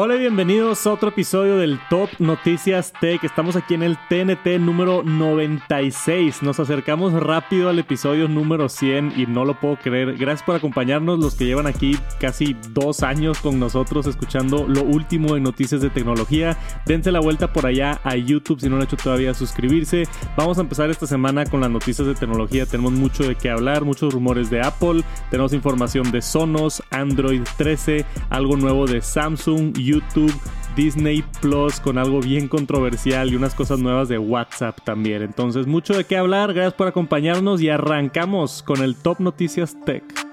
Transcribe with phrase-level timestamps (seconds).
[0.00, 3.24] Hola y bienvenidos a otro episodio del Top Noticias Tech.
[3.24, 6.40] Estamos aquí en el TNT número 96.
[6.44, 10.16] Nos acercamos rápido al episodio número 100 y no lo puedo creer.
[10.16, 15.34] Gracias por acompañarnos los que llevan aquí casi dos años con nosotros escuchando lo último
[15.34, 16.56] en noticias de tecnología.
[16.86, 20.04] Dense la vuelta por allá a YouTube si no lo han hecho todavía suscribirse.
[20.36, 22.66] Vamos a empezar esta semana con las noticias de tecnología.
[22.66, 25.02] Tenemos mucho de qué hablar, muchos rumores de Apple,
[25.32, 30.34] tenemos información de Sonos, Android 13, algo nuevo de Samsung, YouTube,
[30.76, 35.22] Disney Plus con algo bien controversial y unas cosas nuevas de WhatsApp también.
[35.22, 36.52] Entonces, mucho de qué hablar.
[36.52, 40.27] Gracias por acompañarnos y arrancamos con el Top Noticias Tech.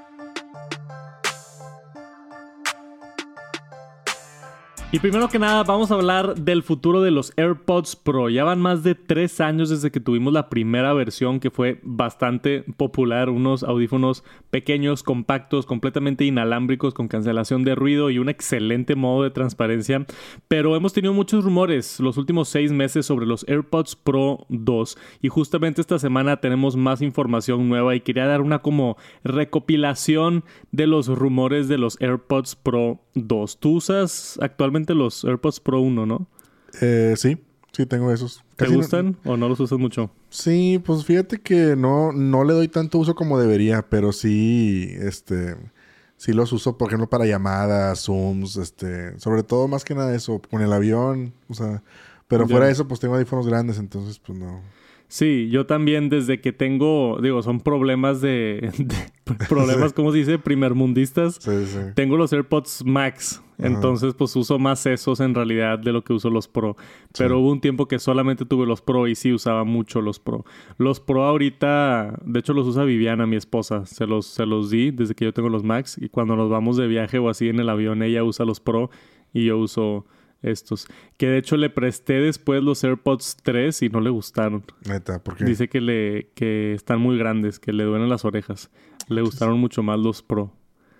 [4.92, 8.30] Y primero que nada, vamos a hablar del futuro de los AirPods Pro.
[8.30, 12.64] Ya van más de tres años desde que tuvimos la primera versión que fue bastante
[12.78, 13.30] popular.
[13.30, 19.32] Unos audífonos pequeños, compactos, completamente inalámbricos, con cancelación de ruido y un excelente modo de
[19.32, 20.06] transparencia.
[20.48, 24.98] Pero hemos tenido muchos rumores los últimos seis meses sobre los AirPods Pro 2.
[25.22, 30.88] Y justamente esta semana tenemos más información nueva y quería dar una como recopilación de
[30.88, 33.60] los rumores de los AirPods Pro 2.
[33.60, 36.28] ¿Tú usas actualmente los AirPods Pro 1, ¿no?
[36.82, 37.38] Eh, sí,
[37.72, 38.44] sí tengo esos.
[38.56, 40.12] ¿Te gustan o no los usas mucho?
[40.30, 45.56] Sí, pues fíjate que no, no le doy tanto uso como debería, pero sí, este,
[46.18, 50.42] sí los uso, por ejemplo, para llamadas, Zooms, este, sobre todo más que nada eso,
[50.50, 51.84] con el avión, o sea,
[52.28, 54.62] pero fuera de eso, pues tengo audífonos grandes, entonces, pues no.
[55.08, 58.72] Sí, yo también desde que tengo, digo, son problemas de,
[59.50, 60.40] problemas, ¿cómo se dice?
[60.40, 61.38] Primermundistas.
[61.40, 61.80] Sí, sí.
[61.94, 66.30] Tengo los AirPods Max, entonces pues uso más esos en realidad de lo que uso
[66.30, 66.76] los Pro.
[67.18, 70.46] Pero hubo un tiempo que solamente tuve los Pro y sí usaba mucho los Pro.
[70.78, 73.86] Los Pro ahorita, de hecho los usa Viviana, mi esposa.
[73.86, 76.78] Se los, se los di desde que yo tengo los Max y cuando nos vamos
[76.78, 78.90] de viaje o así en el avión ella usa los Pro
[79.34, 80.06] y yo uso
[80.42, 80.88] estos.
[81.18, 84.64] Que de hecho le presté después los AirPods 3 y no le gustaron.
[84.88, 85.46] Neta, ¿por qué?
[85.46, 88.70] Dice que le que están muy grandes, que le duelen las orejas.
[89.08, 90.52] Le gustaron mucho más los Pro.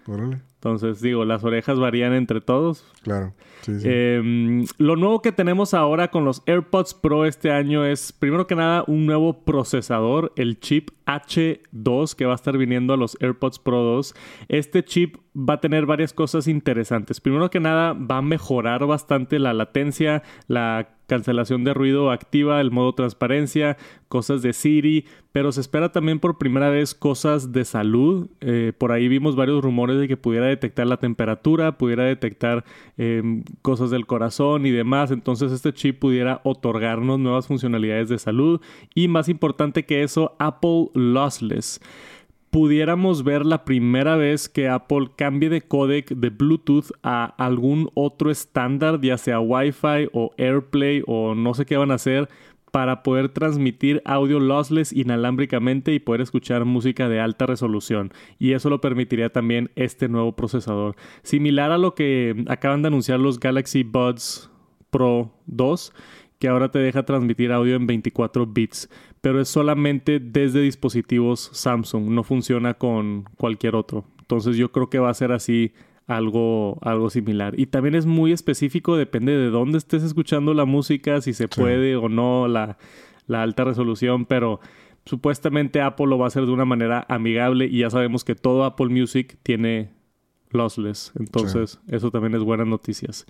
[0.08, 0.42] Órale.
[0.66, 2.92] Entonces, digo, las orejas varían entre todos.
[3.04, 3.36] Claro.
[3.62, 3.88] Sí, sí.
[3.88, 8.56] Eh, lo nuevo que tenemos ahora con los AirPods Pro este año es, primero que
[8.56, 13.60] nada, un nuevo procesador, el chip H2 que va a estar viniendo a los AirPods
[13.60, 14.16] Pro 2.
[14.48, 17.22] Este chip va a tener varias cosas interesantes.
[17.22, 22.72] Primero que nada, va a mejorar bastante la latencia, la cancelación de ruido activa, el
[22.72, 23.78] modo transparencia,
[24.08, 28.30] cosas de Siri, pero se espera también por primera vez cosas de salud.
[28.42, 32.66] Eh, por ahí vimos varios rumores de que pudiera detectar la temperatura, pudiera detectar
[32.98, 35.12] eh, cosas del corazón y demás.
[35.12, 38.62] Entonces este chip pudiera otorgarnos nuevas funcionalidades de salud
[38.94, 41.80] y más importante que eso, Apple Lossless
[42.56, 48.32] pudiéramos ver la primera vez que Apple cambie de codec de Bluetooth a algún otro
[48.32, 52.30] estándar, ya sea Wi-Fi o AirPlay o no sé qué van a hacer,
[52.76, 58.12] para poder transmitir audio lossless inalámbricamente y poder escuchar música de alta resolución.
[58.38, 60.98] Y eso lo permitiría también este nuevo procesador.
[61.24, 64.52] Similar a lo que acaban de anunciar los Galaxy Buds
[64.90, 65.94] Pro 2
[66.38, 68.90] que ahora te deja transmitir audio en 24 bits,
[69.22, 74.04] pero es solamente desde dispositivos Samsung, no funciona con cualquier otro.
[74.20, 75.72] Entonces yo creo que va a ser así
[76.08, 77.60] algo, algo similar.
[77.60, 81.96] Y también es muy específico, depende de dónde estés escuchando la música, si se puede
[81.96, 82.78] o no la,
[83.28, 84.60] la alta resolución, pero
[85.06, 88.64] supuestamente Apple lo va a hacer de una manera amigable y ya sabemos que todo
[88.64, 89.92] Apple Music tiene
[90.52, 91.12] lossless.
[91.20, 93.26] Entonces, eso también es buenas noticias.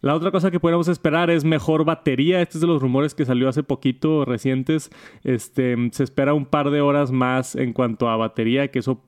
[0.00, 2.42] La otra cosa que podemos esperar es mejor batería.
[2.42, 4.90] Este es de los rumores que salió hace poquito, recientes.
[5.22, 9.00] Este, se espera un par de horas más en cuanto a batería, que eso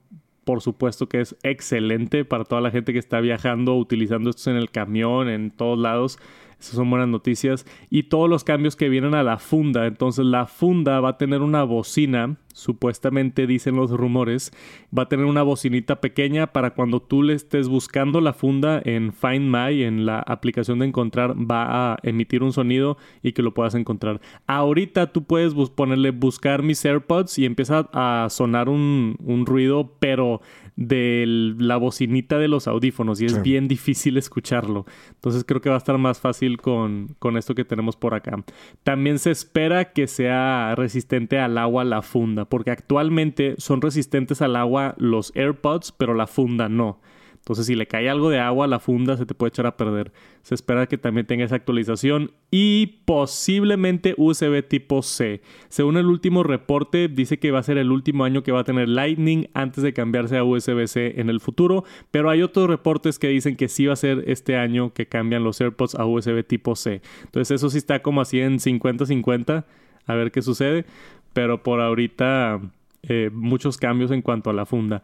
[0.44, 4.56] por supuesto que es excelente para toda la gente que está viajando, utilizando estos en
[4.56, 6.18] el camión, en todos lados.
[6.64, 7.66] Esas son buenas noticias.
[7.90, 9.86] Y todos los cambios que vienen a la funda.
[9.86, 14.50] Entonces la funda va a tener una bocina, supuestamente dicen los rumores,
[14.96, 19.12] va a tener una bocinita pequeña para cuando tú le estés buscando la funda en
[19.12, 23.52] Find My, en la aplicación de encontrar, va a emitir un sonido y que lo
[23.52, 24.22] puedas encontrar.
[24.46, 30.40] Ahorita tú puedes ponerle buscar mis AirPods y empieza a sonar un, un ruido, pero
[30.76, 31.24] de
[31.58, 34.86] la bocinita de los audífonos y es bien difícil escucharlo.
[35.10, 38.42] Entonces creo que va a estar más fácil con, con esto que tenemos por acá.
[38.82, 44.56] También se espera que sea resistente al agua la funda, porque actualmente son resistentes al
[44.56, 47.00] agua los AirPods, pero la funda no.
[47.44, 49.76] Entonces, si le cae algo de agua a la funda, se te puede echar a
[49.76, 50.12] perder.
[50.40, 55.42] Se espera que también tenga esa actualización y posiblemente USB tipo C.
[55.68, 58.64] Según el último reporte, dice que va a ser el último año que va a
[58.64, 63.28] tener Lightning antes de cambiarse a USB-C en el futuro, pero hay otros reportes que
[63.28, 66.74] dicen que sí va a ser este año que cambian los AirPods a USB tipo
[66.76, 67.02] C.
[67.24, 69.66] Entonces, eso sí está como así en 50-50,
[70.06, 70.86] a ver qué sucede,
[71.34, 72.62] pero por ahorita
[73.02, 75.02] eh, muchos cambios en cuanto a la funda.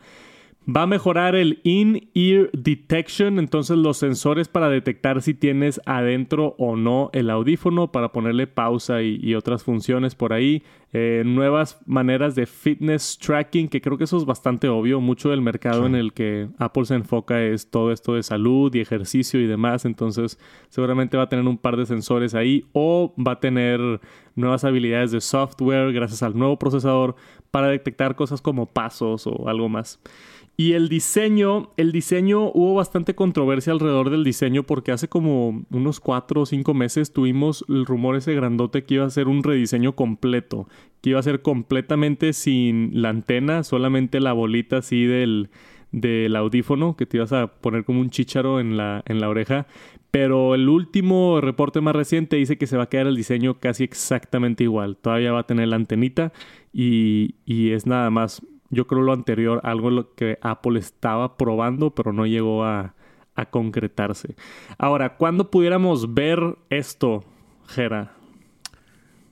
[0.70, 6.76] Va a mejorar el in-ear detection, entonces los sensores para detectar si tienes adentro o
[6.76, 10.62] no el audífono, para ponerle pausa y, otras funciones por ahí.
[10.92, 15.00] Eh, nuevas maneras de fitness tracking, que creo que eso es bastante obvio.
[15.00, 18.80] Mucho del mercado en el que Apple se enfoca es todo esto de salud y
[18.80, 19.84] ejercicio y demás.
[19.84, 20.38] Entonces
[20.68, 23.80] seguramente va a tener un par de sensores ahí o va a tener
[24.36, 27.16] nuevas habilidades de software gracias al nuevo procesador
[27.50, 30.00] para detectar cosas como pasos o algo más.
[30.60, 36.00] Y el diseño, el diseño, hubo bastante controversia alrededor del diseño porque hace como unos
[36.00, 39.96] cuatro o cinco meses tuvimos el rumor ese grandote que iba a ser un rediseño
[39.96, 40.68] completo,
[41.00, 45.48] que iba a ser completamente sin la antena, solamente la bolita así del,
[45.92, 49.66] del audífono, que te ibas a poner como un chícharo en la, en la oreja.
[50.10, 53.84] Pero el último reporte más reciente dice que se va a quedar el diseño casi
[53.84, 54.98] exactamente igual.
[54.98, 56.34] Todavía va a tener la antenita
[56.70, 61.90] y, y es nada más yo creo lo anterior, algo lo que Apple estaba probando,
[61.90, 62.94] pero no llegó a,
[63.50, 64.36] concretarse.
[64.76, 67.24] Ahora, ¿cuándo pudiéramos ver esto,
[67.68, 68.12] Jera?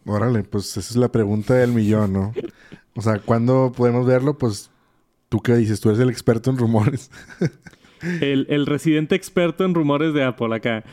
[0.07, 2.33] Órale, pues esa es la pregunta del millón, ¿no?
[2.97, 4.39] O sea, ¿cuándo podemos verlo?
[4.39, 4.71] Pues,
[5.29, 5.83] ¿tú qué dices?
[5.83, 7.11] Tú eres el experto en rumores.
[8.23, 10.85] el, el, residente experto en rumores de Apple acá.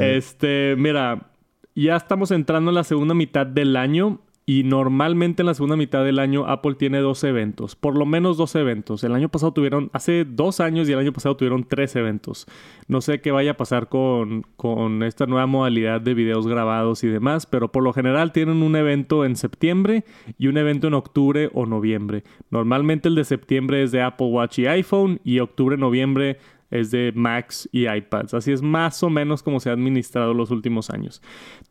[0.00, 1.30] Este, mira,
[1.76, 6.04] ya estamos entrando en la segunda mitad del año y normalmente en la segunda mitad
[6.04, 9.02] del año Apple tiene dos eventos, por lo menos dos eventos.
[9.02, 12.46] El año pasado tuvieron, hace dos años y el año pasado tuvieron tres eventos.
[12.86, 17.08] No sé qué vaya a pasar con, con esta nueva modalidad de videos grabados y
[17.08, 20.04] demás, pero por lo general tienen un evento en septiembre
[20.38, 22.24] y un evento en octubre o noviembre.
[22.50, 26.38] Normalmente el de septiembre es de Apple Watch y iPhone y octubre-noviembre
[26.74, 28.34] es de Macs y iPads.
[28.34, 31.22] Así es más o menos como se ha administrado los últimos años.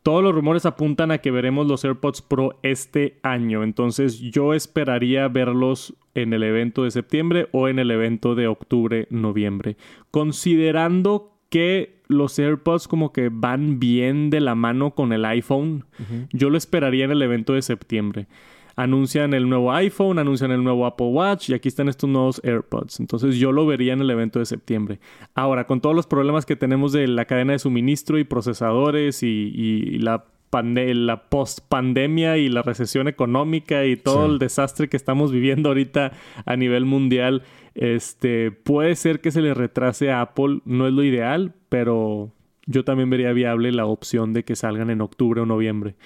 [0.02, 5.28] Todos los rumores apuntan a que veremos los AirPods Pro este año, entonces yo esperaría
[5.28, 9.76] verlos en el evento de septiembre o en el evento de octubre-noviembre.
[10.10, 15.84] Considerando que los AirPods como que van bien de la mano con el iPhone,
[16.32, 18.26] yo lo esperaría en el evento de septiembre
[18.76, 23.00] anuncian el nuevo iPhone, anuncian el nuevo Apple Watch y aquí están estos nuevos AirPods.
[23.00, 25.00] Entonces yo lo vería en el evento de septiembre.
[25.34, 29.98] Ahora, con todos los problemas que tenemos de la cadena de suministro y procesadores y,
[29.98, 30.24] la
[30.62, 36.12] la post-pandemia y la recesión económica y todo el desastre que estamos viviendo ahorita
[36.46, 37.42] a nivel mundial,
[37.74, 40.60] este, puede ser que se le retrase a Apple.
[40.64, 42.30] No es lo ideal, pero
[42.66, 45.96] yo también vería viable la opción de que salgan en octubre o noviembre.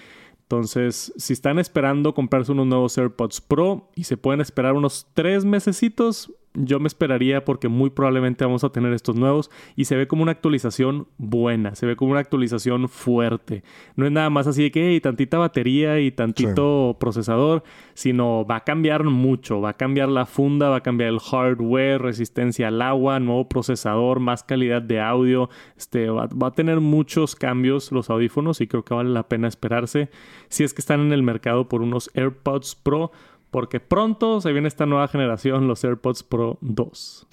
[0.51, 5.45] Entonces, si están esperando comprarse unos nuevos AirPods Pro y se pueden esperar unos tres
[5.45, 10.09] mesecitos, yo me esperaría porque muy probablemente vamos a tener estos nuevos y se ve
[10.09, 13.63] como una actualización buena, se ve como una actualización fuerte.
[13.97, 17.63] No es nada más así de que tantita batería y tantito procesador,
[17.95, 22.03] sino va a cambiar mucho, va a cambiar la funda, va a cambiar el hardware,
[22.03, 27.37] resistencia al agua, nuevo procesador, más calidad de audio, este va, va a tener muchos
[27.37, 30.11] cambios los audífonos y creo que vale la pena esperarse.
[30.49, 33.13] Si es que están en el mercado por unos AirPods Pro
[33.51, 37.27] porque pronto se viene esta nueva generación, los AirPods Pro 2.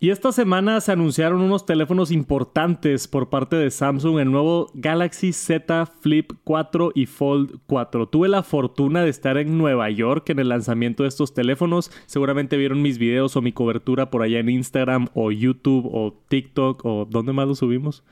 [0.00, 5.32] Y esta semana se anunciaron unos teléfonos importantes por parte de Samsung, el nuevo Galaxy
[5.32, 8.08] Z Flip 4 y Fold 4.
[8.08, 11.90] Tuve la fortuna de estar en Nueva York en el lanzamiento de estos teléfonos.
[12.06, 16.84] Seguramente vieron mis videos o mi cobertura por allá en Instagram o YouTube o TikTok
[16.84, 18.02] o ¿dónde más lo subimos?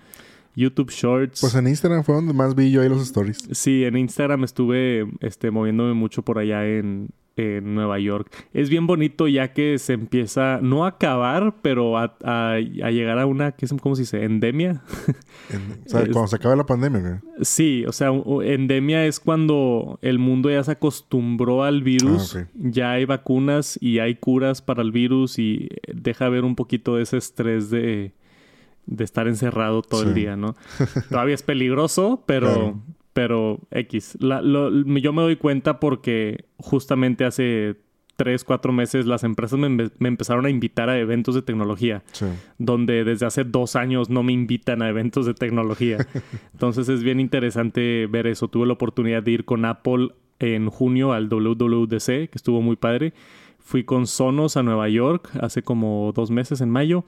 [0.55, 1.41] YouTube Shorts.
[1.41, 3.49] Pues en Instagram fue donde más vi yo ahí los stories.
[3.53, 8.31] Sí, en Instagram estuve este, moviéndome mucho por allá en, en Nueva York.
[8.53, 13.27] Es bien bonito ya que se empieza, no a acabar, pero a, a, llegar a
[13.27, 14.25] una, ¿qué es, ¿cómo se dice?
[14.25, 14.83] Endemia.
[15.87, 17.23] o sea, cuando se acaba la pandemia.
[17.43, 18.11] Sí, o sea,
[18.45, 23.99] endemia es cuando el mundo ya se acostumbró al virus, ah, ya hay vacunas y
[23.99, 28.13] hay curas para el virus y deja ver un poquito de ese estrés de,
[28.87, 30.57] de estar encerrado todo el día, ¿no?
[31.09, 32.81] Todavía es peligroso, pero
[33.13, 34.17] pero X.
[34.21, 37.77] yo me doy cuenta porque justamente hace
[38.21, 42.03] tres, cuatro meses las empresas me, empezaron a invitar a eventos de tecnología,
[42.59, 46.07] donde desde hace dos años no me invitan a eventos de tecnología.
[46.53, 48.49] Entonces es bien interesante ver eso.
[48.49, 53.15] Tuve la oportunidad de ir con Apple en junio al WWDC, que estuvo muy padre.
[53.59, 57.05] Fui con Sonos a Nueva York hace como dos meses en mayo.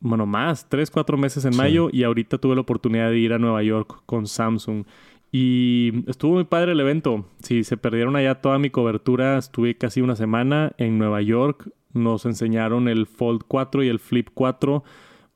[0.00, 1.88] Bueno, más, tres, cuatro meses en mayo.
[1.90, 4.84] Y ahorita tuve la oportunidad de ir a Nueva York con Samsung.
[5.32, 7.26] Y estuvo muy padre el evento.
[7.42, 11.70] Si se perdieron allá toda mi cobertura, estuve casi una semana en Nueva York.
[11.92, 14.84] Nos enseñaron el Fold 4 y el Flip 4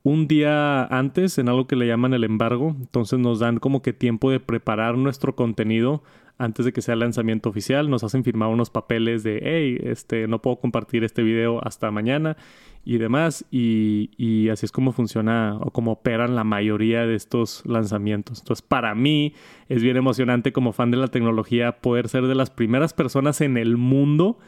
[0.03, 2.75] un día antes en algo que le llaman el embargo.
[2.79, 6.03] Entonces nos dan como que tiempo de preparar nuestro contenido
[6.41, 7.89] antes de que sea el lanzamiento oficial.
[7.89, 12.35] Nos hacen firmar unos papeles de, hey, este, no puedo compartir este video hasta mañana
[12.83, 13.45] y demás.
[13.51, 18.39] Y, y así es como funciona o como operan la mayoría de estos lanzamientos.
[18.39, 19.33] Entonces, para mí
[19.69, 23.57] es bien emocionante como fan de la tecnología poder ser de las primeras personas en
[23.57, 24.39] el mundo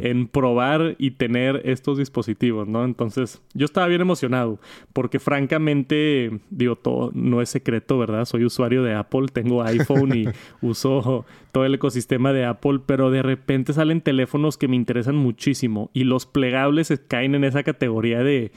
[0.00, 2.84] en probar y tener estos dispositivos, ¿no?
[2.84, 4.58] Entonces, yo estaba bien emocionado
[4.92, 8.24] porque francamente, digo, todo no es secreto, ¿verdad?
[8.24, 10.24] Soy usuario de Apple, tengo iPhone y
[10.60, 15.90] uso todo el ecosistema de Apple, pero de repente salen teléfonos que me interesan muchísimo
[15.92, 18.52] y los plegables caen en esa categoría de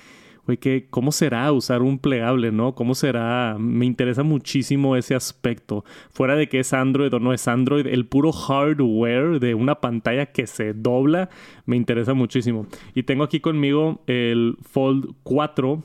[0.45, 2.75] güey, ¿cómo será usar un plegable, no?
[2.75, 3.57] ¿Cómo será?
[3.59, 5.83] Me interesa muchísimo ese aspecto.
[6.11, 10.27] Fuera de que es Android o no es Android, el puro hardware de una pantalla
[10.27, 11.29] que se dobla
[11.65, 12.67] me interesa muchísimo.
[12.93, 15.83] Y tengo aquí conmigo el Fold 4.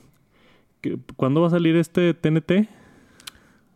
[1.17, 2.80] ¿Cuándo va a salir este TNT?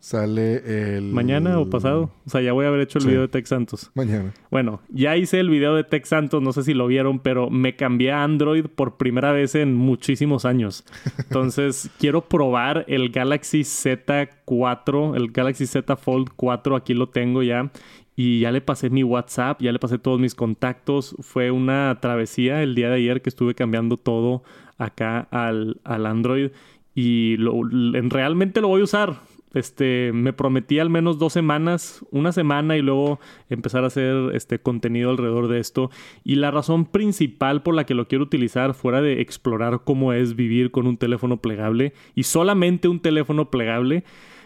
[0.04, 1.04] Sale el...
[1.04, 2.10] ¿Mañana o pasado?
[2.26, 3.90] O sea, ya voy a haber hecho el video de Tech Santos.
[3.94, 4.34] Mañana.
[4.50, 7.74] Bueno, ya hice el video de Tech Santos, no sé si lo vieron, pero me
[7.74, 10.84] cambié a Android por primera vez en muchísimos años.
[11.16, 17.70] Entonces, quiero probar el Galaxy Z4, el Galaxy Z Fold 4, aquí lo tengo ya.
[18.14, 21.16] Y ya le pasé mi WhatsApp, ya le pasé todos mis contactos.
[21.20, 24.42] Fue una travesía el día de ayer que estuve cambiando todo
[24.76, 26.50] acá al, al Android.
[26.94, 27.62] Y lo,
[28.10, 29.16] realmente lo voy a usar
[29.54, 34.58] este, me prometí al menos dos semanas, una semana y luego empezar a hacer este
[34.58, 35.90] contenido alrededor de esto.
[36.24, 40.36] Y la razón principal por la que lo quiero utilizar, fuera de explorar cómo es
[40.36, 44.04] vivir con un teléfono plegable y solamente un teléfono plegable,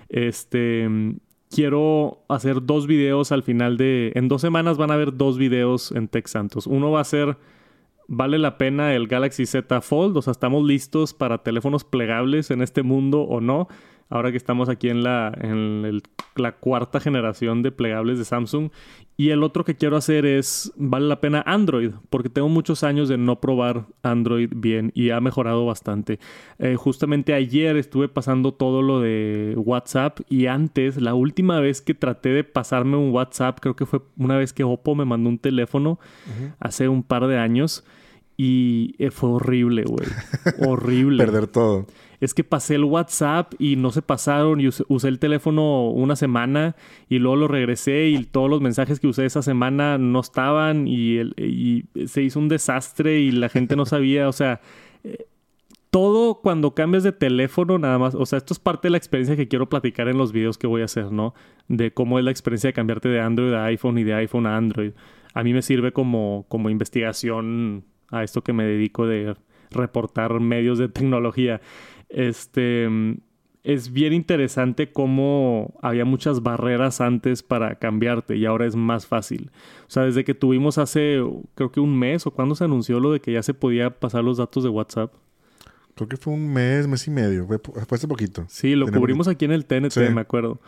[0.08, 0.88] este,
[1.50, 5.92] quiero hacer dos videos al final de, en dos semanas van a haber dos videos
[5.92, 6.66] en Tech Santos.
[6.66, 7.36] Uno va a ser
[8.10, 10.16] ¿Vale la pena el Galaxy Z Fold?
[10.16, 13.68] O sea, ¿estamos listos para teléfonos plegables en este mundo o no?
[14.08, 16.02] Ahora que estamos aquí en la, en
[16.36, 18.70] la cuarta generación de plegables de Samsung.
[19.16, 23.08] Y el otro que quiero hacer es, vale la pena Android, porque tengo muchos años
[23.08, 26.20] de no probar Android bien y ha mejorado bastante.
[26.60, 31.94] Eh, justamente ayer estuve pasando todo lo de WhatsApp y antes, la última vez que
[31.94, 35.38] traté de pasarme un WhatsApp, creo que fue una vez que Oppo me mandó un
[35.38, 35.98] teléfono
[36.60, 37.84] hace un par de años.
[38.40, 40.06] Y eh, fue horrible, güey.
[40.64, 41.24] horrible.
[41.24, 41.86] Perder todo
[42.20, 46.76] es que pasé el WhatsApp y no se pasaron y usé, el teléfono una semana
[47.08, 51.84] y luego lo regresé y todos los mensajes que usé esa semana no estaban y,
[52.06, 54.60] se hizo un desastre y la gente no sabía, o sea,
[55.04, 55.26] eh,
[55.90, 59.36] todo cuando cambias de teléfono nada más, o sea, esto es parte de la experiencia
[59.36, 61.34] que quiero platicar en los videos que voy a hacer, ¿no?
[61.68, 64.56] De cómo es la experiencia de cambiarte de Android a iPhone y de iPhone a
[64.56, 64.92] Android.
[65.34, 69.34] A mí me sirve como, como investigación a esto que me dedico de
[69.70, 71.60] reportar medios de tecnología.
[72.08, 72.88] Este
[73.64, 79.50] es bien interesante cómo había muchas barreras antes para cambiarte y ahora es más fácil.
[79.86, 81.22] O sea, desde que tuvimos hace,
[81.54, 84.24] creo que un mes o cuando se anunció lo de que ya se podía pasar
[84.24, 85.12] los datos de WhatsApp.
[85.96, 87.58] Creo que fue un mes, mes y medio, fue,
[87.90, 88.46] hace poquito.
[88.48, 90.60] Sí, lo cubrimos aquí en el TNT, me acuerdo.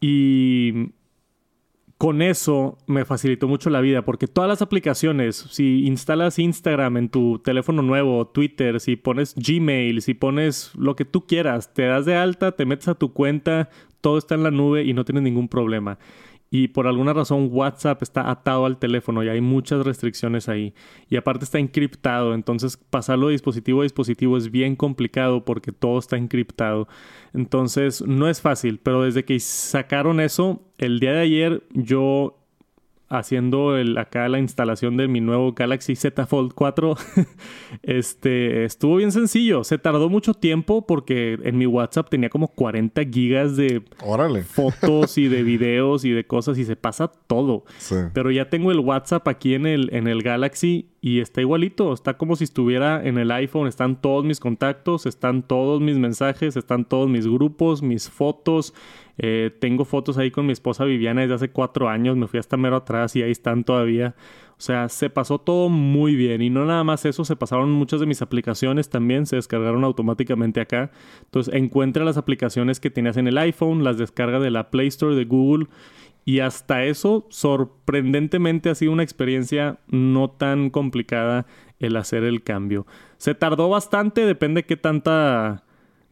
[0.00, 0.90] Y
[1.98, 7.08] con eso me facilitó mucho la vida porque todas las aplicaciones, si instalas Instagram en
[7.08, 12.06] tu teléfono nuevo, Twitter, si pones Gmail, si pones lo que tú quieras, te das
[12.06, 13.68] de alta, te metes a tu cuenta,
[14.00, 15.98] todo está en la nube y no tienes ningún problema
[16.50, 20.74] y por alguna razón WhatsApp está atado al teléfono y hay muchas restricciones ahí.
[21.10, 25.98] Y aparte está encriptado, entonces pasarlo de dispositivo a dispositivo es bien complicado porque todo
[25.98, 26.88] está encriptado.
[27.34, 32.37] Entonces no es fácil, pero desde que sacaron eso, el día de ayer yo
[33.08, 36.96] haciendo el, acá la instalación de mi nuevo Galaxy Z Fold 4,
[37.82, 39.64] este, estuvo bien sencillo.
[39.64, 43.82] Se tardó mucho tiempo porque en mi WhatsApp tenía como 40 gigas de
[44.42, 47.64] fotos y de videos y de cosas y se pasa todo.
[48.12, 51.92] Pero ya tengo el WhatsApp aquí en el, en el Galaxy y está igualito.
[51.92, 53.68] Está como si estuviera en el iPhone.
[53.68, 58.74] Están todos mis contactos, están todos mis mensajes, están todos mis grupos, mis fotos.
[59.18, 62.16] Eh, tengo fotos ahí con mi esposa Viviana desde hace cuatro años.
[62.16, 64.14] Me fui hasta mero atrás y ahí están todavía.
[64.58, 66.42] O sea, se pasó todo muy bien.
[66.42, 69.26] Y no nada más eso, se pasaron muchas de mis aplicaciones también.
[69.26, 70.90] Se descargaron automáticamente acá.
[71.22, 75.14] Entonces, encuentra las aplicaciones que tenías en el iPhone, las descarga de la Play Store
[75.14, 75.68] de Google
[76.28, 81.46] Y hasta eso, sorprendentemente ha sido una experiencia no tan complicada
[81.78, 82.86] el hacer el cambio.
[83.16, 85.64] Se tardó bastante, depende qué tanta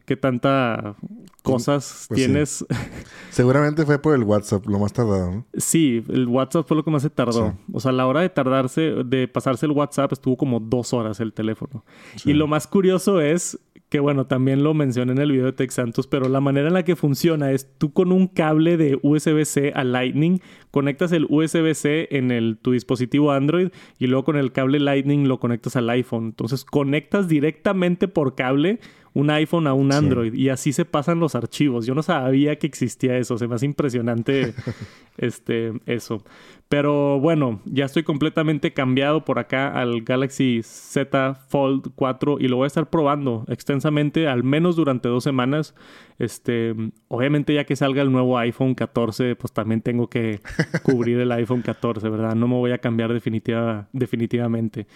[0.05, 0.95] qué tanta
[1.43, 2.25] cosas Pues sí.
[2.25, 2.65] tienes.
[3.29, 5.45] Seguramente fue por el WhatsApp, lo más tardado, ¿no?
[5.55, 7.51] Sí, el WhatsApp fue lo que más se tardó.
[7.51, 7.73] Sí.
[7.73, 11.31] O sea, la hora de tardarse, de pasarse el WhatsApp estuvo como dos horas el
[11.31, 11.85] teléfono.
[12.15, 12.31] Sí.
[12.31, 13.59] Y lo más curioso es
[13.89, 16.73] que, bueno, también lo mencioné en el video de Tech Santos, pero la manera en
[16.73, 20.41] la que funciona es tú con un cable de USB-C a Lightning
[20.71, 25.39] conectas el USB-C en el, tu dispositivo Android y luego con el cable Lightning lo
[25.39, 26.25] conectas al iPhone.
[26.25, 28.79] Entonces conectas directamente por cable
[29.13, 29.97] un iPhone a un Sí.
[29.97, 31.85] Android y así se pasan los archivos.
[31.85, 34.53] Yo no sabía que existía eso, se me hace impresionante
[35.17, 36.23] este eso.
[36.69, 42.57] Pero bueno, ya estoy completamente cambiado por acá al Galaxy Z Fold 4 y lo
[42.57, 45.75] voy a estar probando extensamente, al menos durante dos semanas.
[46.19, 46.75] Este,
[47.07, 50.41] obviamente ya que salga el nuevo iPhone 14, pues también tengo que
[50.83, 52.35] cubrir el iPhone 14, ¿verdad?
[52.35, 54.87] No me voy a cambiar definitiva, definitivamente.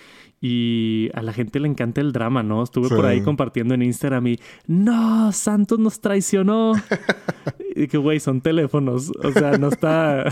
[0.41, 2.63] Y a la gente le encanta el drama, ¿no?
[2.63, 6.73] Estuve por ahí compartiendo en Instagram y, no, Santos nos traicionó.
[7.75, 9.11] Y que, güey, son teléfonos.
[9.23, 10.25] O sea, no está.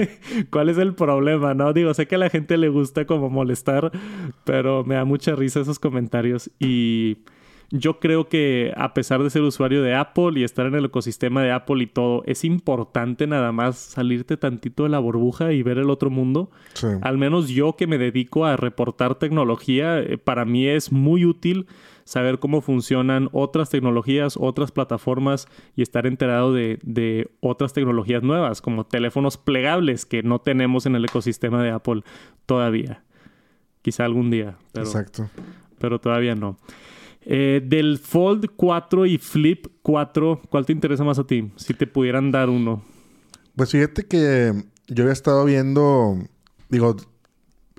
[0.50, 1.54] ¿Cuál es el problema?
[1.54, 3.90] No, digo, sé que a la gente le gusta como molestar,
[4.44, 6.50] pero me da mucha risa esos comentarios.
[6.58, 7.18] Y
[7.70, 11.42] yo creo que, a pesar de ser usuario de Apple y estar en el ecosistema
[11.42, 15.78] de Apple y todo, es importante nada más salirte tantito de la burbuja y ver
[15.78, 16.50] el otro mundo.
[16.74, 16.86] Sí.
[17.02, 21.66] Al menos yo que me dedico a reportar tecnología, eh, para mí es muy útil
[22.06, 28.62] saber cómo funcionan otras tecnologías, otras plataformas y estar enterado de, de otras tecnologías nuevas,
[28.62, 32.02] como teléfonos plegables que no tenemos en el ecosistema de Apple
[32.46, 33.02] todavía.
[33.82, 35.28] Quizá algún día, pero, Exacto.
[35.78, 36.56] pero todavía no.
[37.22, 41.50] Eh, del Fold 4 y Flip 4, ¿cuál te interesa más a ti?
[41.56, 42.84] Si te pudieran dar uno.
[43.56, 44.52] Pues fíjate que
[44.86, 46.18] yo había estado viendo,
[46.68, 46.94] digo,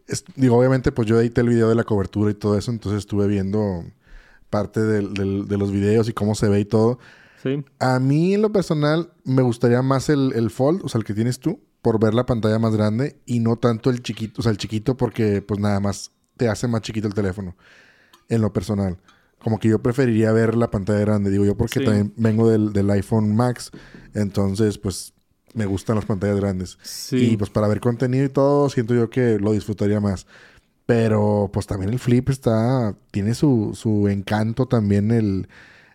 [0.07, 2.99] es- digo, obviamente pues yo edité el video de la cobertura y todo eso, entonces
[2.99, 3.83] estuve viendo
[4.49, 6.99] parte del- del- de los videos y cómo se ve y todo.
[7.43, 7.63] ¿Sí?
[7.79, 11.13] A mí en lo personal me gustaría más el, el Fold, o sea, el que
[11.13, 14.51] tienes tú, por ver la pantalla más grande y no tanto el chiquito, o sea,
[14.51, 17.55] el chiquito porque pues nada más te hace más chiquito el teléfono,
[18.29, 18.97] en lo personal.
[19.39, 21.85] Como que yo preferiría ver la pantalla grande, digo yo, porque Sí.
[21.85, 23.69] también vengo del, del iPhone Max,
[24.15, 25.13] entonces pues
[25.53, 26.77] me gustan las pantallas grandes.
[26.81, 27.31] Sí.
[27.33, 30.25] Y pues para ver contenido y todo, siento yo que lo disfrutaría más.
[30.87, 35.47] Pero pues también el flip está, tiene su, su encanto también el,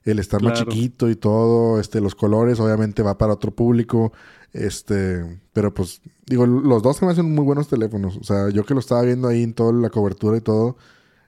[0.04, 4.12] el estar más chiquito y todo, este, los colores obviamente va para otro público,
[4.52, 8.64] este, pero pues digo, los dos se me hacen muy buenos teléfonos, o sea, yo
[8.64, 10.76] que lo estaba viendo ahí en toda la cobertura y todo,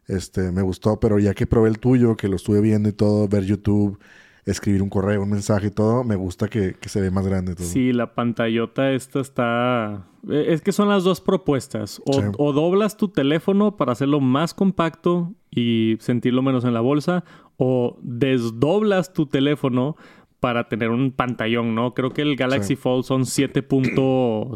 [0.09, 3.29] este, me gustó, pero ya que probé el tuyo, que lo estuve viendo y todo,
[3.29, 3.99] ver YouTube,
[4.47, 7.55] escribir un correo, un mensaje y todo, me gusta que, que se ve más grande
[7.55, 7.67] todo.
[7.67, 10.07] Sí, la pantallota esta está...
[10.29, 12.03] eh, Es que son las dos propuestas.
[12.07, 12.21] O, Sí.
[12.39, 17.25] o doblas tu teléfono para hacerlo más compacto y sentirlo menos en la bolsa,
[17.57, 19.97] o desdoblas tu teléfono
[20.41, 21.95] para tener un pantallón, ¿no?
[21.95, 22.77] Creo que el Galaxy Sí.
[22.77, 23.63] Fold son 7.-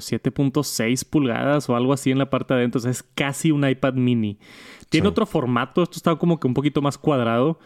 [0.00, 2.78] 7.6 pulgadas o algo así en la parte de adentro.
[2.78, 4.38] O sea, es casi un iPad mini.
[4.90, 5.10] Tiene Sí.
[5.10, 5.82] otro formato.
[5.82, 7.58] Esto está como que un poquito más cuadrado.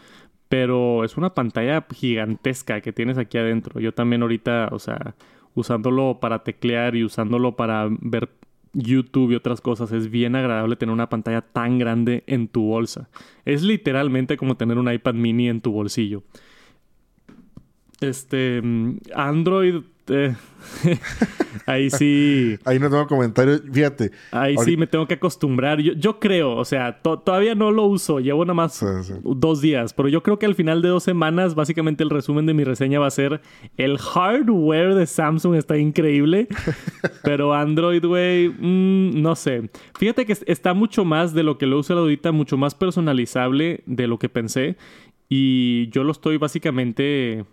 [0.53, 3.79] Pero es una pantalla gigantesca que tienes aquí adentro.
[3.79, 5.15] Yo también ahorita, o sea,
[5.55, 8.29] usándolo para teclear y usándolo para ver
[8.73, 13.09] YouTube y otras cosas, es bien agradable tener una pantalla tan grande en tu bolsa.
[13.45, 16.21] Es literalmente como tener un iPad mini en tu bolsillo.
[17.99, 20.35] Este, mm, Android, eh,
[21.65, 22.57] ahí sí.
[22.65, 25.79] Ahí no tengo comentarios, fíjate, Ahí sí me tengo que acostumbrar.
[25.81, 28.19] Yo, yo creo, o sea, to- todavía no lo uso.
[28.19, 29.13] Llevo nada más Sí, sí.
[29.23, 29.93] dos días.
[29.93, 32.99] Pero yo creo que al final de dos semanas, básicamente el resumen de mi reseña
[32.99, 33.41] va a ser
[33.77, 36.47] el hardware de Samsung está increíble.
[37.23, 39.69] pero Android, güey, mm, no sé.
[39.97, 43.83] Fíjate que es- está mucho más de lo que lo uso ahorita, mucho más personalizable
[43.85, 44.77] de lo que pensé.
[45.29, 47.45] Y yo lo estoy básicamente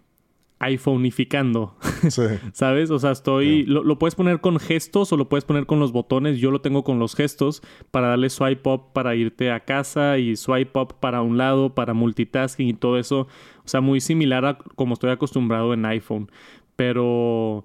[0.60, 1.74] iPhoneificando.
[2.08, 2.22] sí.
[2.52, 2.90] ¿Sabes?
[2.90, 3.64] O sea, estoy.
[3.64, 6.38] Lo, lo puedes poner con gestos o lo puedes poner con los botones.
[6.38, 10.36] Yo lo tengo con los gestos para darle swipe up para irte a casa y
[10.36, 13.26] swipe up para un lado, para multitasking y todo eso.
[13.64, 16.30] O sea, muy similar a como estoy acostumbrado en iPhone.
[16.76, 17.64] Pero.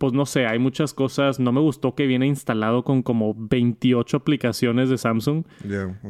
[0.00, 1.38] Pues no sé, hay muchas cosas.
[1.38, 5.44] No me gustó que viene instalado con como 28 aplicaciones de Samsung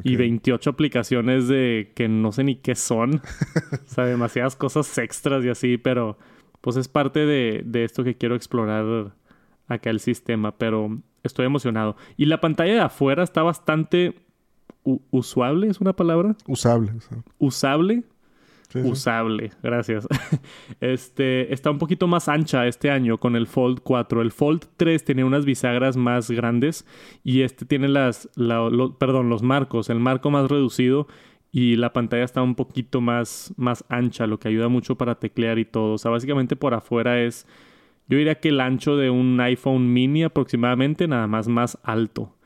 [0.04, 3.16] y 28 aplicaciones de que no sé ni qué son.
[3.72, 6.16] o sea, demasiadas cosas extras y así, pero
[6.60, 9.12] pues es parte de, de esto que quiero explorar
[9.66, 11.96] acá el sistema, pero estoy emocionado.
[12.16, 14.14] Y la pantalla de afuera está bastante
[14.84, 16.36] usable, ¿es una palabra?
[17.38, 17.94] Usable.
[17.96, 18.00] o
[18.74, 19.50] Usable.
[19.62, 20.06] Gracias.
[20.80, 24.22] Este está un poquito más ancha este año con el Fold 4.
[24.22, 26.86] El Fold 3 tiene unas bisagras más grandes
[27.24, 28.28] y este tiene las,
[28.98, 31.06] perdón, los marcos, el marco más reducido
[31.52, 35.58] y la pantalla está un poquito más, más ancha, lo que ayuda mucho para teclear
[35.58, 35.94] y todo.
[35.94, 37.46] O sea, básicamente por afuera es,
[38.08, 42.36] yo diría que el ancho de un iPhone mini aproximadamente, nada más más alto.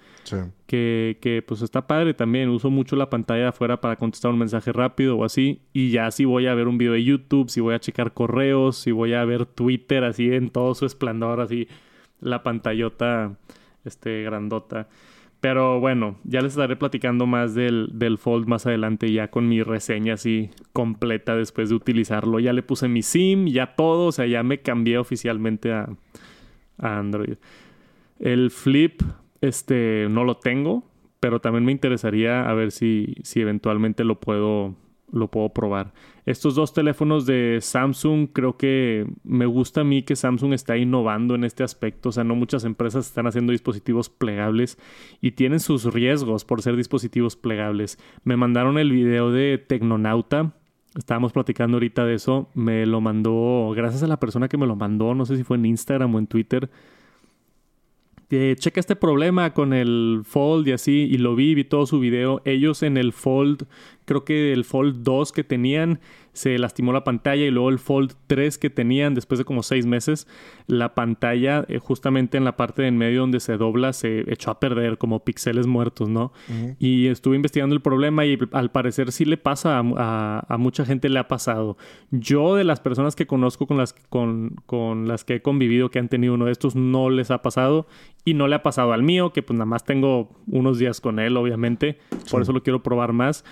[0.67, 2.49] Que, que, pues está padre también.
[2.49, 5.61] Uso mucho la pantalla de afuera para contestar un mensaje rápido o así.
[5.73, 8.77] Y ya si voy a ver un video de YouTube, si voy a checar correos,
[8.77, 11.69] si voy a ver Twitter así en todo su esplendor, así
[12.21, 13.37] la pantallota
[13.85, 14.89] este, grandota.
[15.45, 19.63] Pero bueno, ya les estaré platicando más del, del, Fold más adelante, ya con mi
[19.63, 22.41] reseña así completa después de utilizarlo.
[22.41, 25.91] Ya le puse mi SIM, ya todo, o sea, ya me cambié oficialmente a,
[26.79, 27.37] a Android.
[28.19, 29.03] El Flip,
[29.41, 30.85] este, no lo tengo,
[31.21, 34.75] pero también me interesaría a ver si, si eventualmente lo puedo,
[35.11, 35.93] lo puedo probar.
[36.27, 41.35] Estos dos teléfonos de Samsung, creo que me gusta a mí que Samsung está innovando
[41.35, 42.09] en este aspecto.
[42.09, 44.79] O sea, no muchas empresas están haciendo dispositivos plegables
[45.21, 47.99] y tienen sus riesgos por ser dispositivos plegables.
[48.25, 50.53] Me mandaron el video de Tecnonauta.
[50.97, 52.49] Estábamos platicando ahorita de eso.
[52.55, 55.57] Me lo mandó, gracias a la persona que me lo mandó, no sé si fue
[55.57, 56.71] en Instagram o en Twitter
[58.29, 62.43] checa este problema con el Fold y así, y lo vi, vi todo su video.
[62.45, 63.67] Ellos en el Fold,
[64.05, 66.01] creo que el Fold 2 que tenían,
[66.35, 69.87] se lastimó la pantalla y luego el Fold 3 que tenían después de como seis
[69.87, 70.27] meses,
[70.67, 74.51] la pantalla eh, justamente en la parte de en medio donde se dobla se echó
[74.51, 76.33] a perder como píxeles muertos, ¿no?
[76.79, 81.19] Y estuve investigando el problema y al parecer sí le pasa a, mucha gente le
[81.19, 81.77] ha pasado.
[82.11, 85.99] Yo de las personas que conozco con las, con, con las que he convivido que
[85.99, 87.87] han tenido uno de estos no les ha pasado
[88.25, 91.19] y no le ha pasado al mío, que pues nada más tengo unos días con
[91.19, 91.99] él, obviamente,
[92.31, 93.45] por eso lo quiero probar más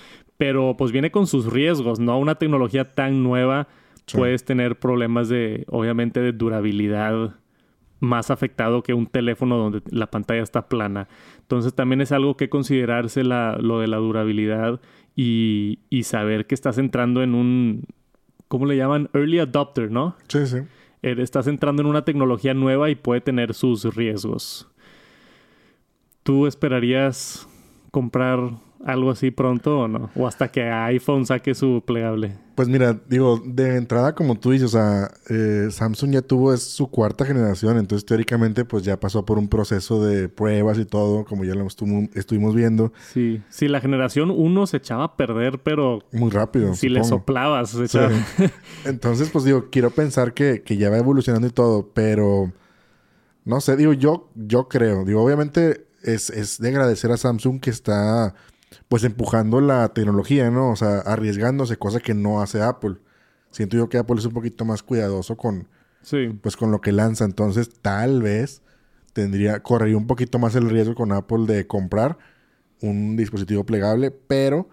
[0.43, 2.19] pero pues viene con sus riesgos, ¿no?
[2.19, 3.69] Una tecnología tan nueva
[4.13, 7.37] puedes tener problemas de, obviamente, de durabilidad
[8.01, 11.07] más afectado que un teléfono donde la pantalla está plana.
[11.43, 14.81] Entonces también es algo que considerarse lo de la durabilidad
[15.15, 17.85] y, y, saber que estás entrando en un,
[18.49, 19.11] ¿cómo le llaman?
[19.15, 20.17] Early adopter, ¿no?
[20.27, 20.59] Sí, sí.
[21.03, 24.69] Er, estás entrando en una tecnología nueva y puede tener sus riesgos.
[26.25, 27.49] ¿Tú esperarías
[27.93, 28.41] comprar
[28.85, 30.11] algo así pronto o no?
[30.16, 32.37] O hasta que iPhone saque su plegable.
[32.55, 36.62] Pues mira, digo, de entrada, como tú dices, o sea, eh, Samsung ya tuvo es
[36.62, 41.25] su cuarta generación, entonces teóricamente pues ya pasó por un proceso de pruebas y todo,
[41.25, 42.92] como ya lo estuvimos viendo.
[43.12, 46.01] Sí, sí, la generación 1 se echaba a perder, pero...
[46.12, 46.75] Muy rápido.
[46.75, 48.11] Si le soplabas, se echaba...
[48.85, 52.53] entonces, pues digo, quiero pensar que, que ya va evolucionando y todo, pero...
[53.45, 57.71] No sé, digo, yo, yo creo, digo, obviamente es, es de agradecer a Samsung que
[57.71, 58.35] está
[58.89, 60.71] pues empujando la tecnología, ¿no?
[60.71, 62.97] O sea, arriesgándose, cosa que no hace Apple.
[63.51, 65.69] Siento yo que Apple es un poquito más cuidadoso con,
[66.03, 66.29] sí.
[66.43, 67.25] pues con lo que lanza.
[67.25, 68.63] Entonces, tal vez
[69.13, 72.19] tendría, correría un poquito más el riesgo con Apple de comprar
[72.81, 74.69] un dispositivo plegable, pero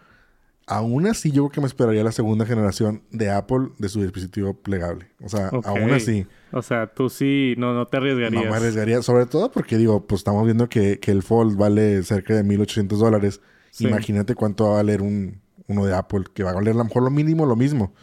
[0.70, 4.54] aún así yo creo que me esperaría la segunda generación de Apple de su dispositivo
[4.54, 5.08] plegable.
[5.22, 6.26] O sea, aún así.
[6.52, 8.44] O sea, tú sí, no, no te arriesgarías.
[8.44, 12.04] No me arriesgaría, sobre todo porque digo, pues estamos viendo que, que el Fold vale
[12.04, 13.42] cerca de 1.800 dólares.
[13.80, 16.84] Imagínate cuánto va a valer un, uno de Apple, que va a valer a lo
[16.84, 17.94] mejor lo mínimo lo mismo.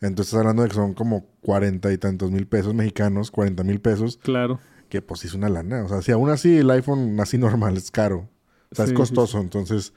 [0.00, 3.80] Entonces estás hablando de que son como cuarenta y tantos mil pesos mexicanos, cuarenta mil
[3.80, 4.18] pesos.
[4.22, 4.60] Claro.
[4.88, 5.84] Que pues es una lana.
[5.84, 8.28] O sea, si aún así el iPhone así normal es caro.
[8.70, 9.40] O sea, es costoso.
[9.40, 9.92] Entonces,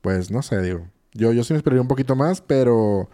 [0.00, 0.86] pues no sé, digo.
[1.12, 3.08] Yo, yo sí me esperaría un poquito más, pero...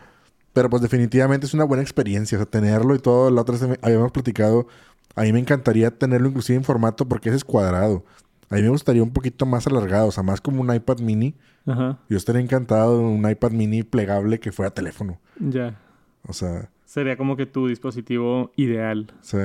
[0.53, 2.37] Pero pues definitivamente es una buena experiencia.
[2.37, 3.31] O sea, tenerlo y todo.
[3.31, 4.67] La otra vez habíamos platicado.
[5.15, 8.05] A mí me encantaría tenerlo inclusive en formato porque ese es cuadrado.
[8.53, 11.35] A mí me gustaría un poquito más alargado, o sea, más como un iPad mini.
[11.67, 11.99] Ajá.
[12.11, 15.19] Yo estaría encantado de un iPad mini plegable que fuera teléfono.
[15.39, 15.81] Ya.
[16.27, 16.69] O sea.
[16.85, 19.11] Sería como que tu dispositivo ideal.
[19.23, 19.39] Sí.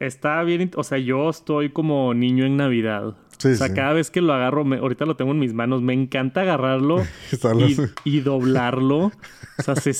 [0.00, 3.16] Está bien, o sea, yo estoy como niño en Navidad.
[3.38, 5.92] Sí, o sea, cada vez que lo agarro, ahorita lo tengo en mis manos, me
[5.92, 7.02] encanta agarrarlo
[8.04, 9.12] y, doblarlo.
[9.58, 9.92] o sea, se,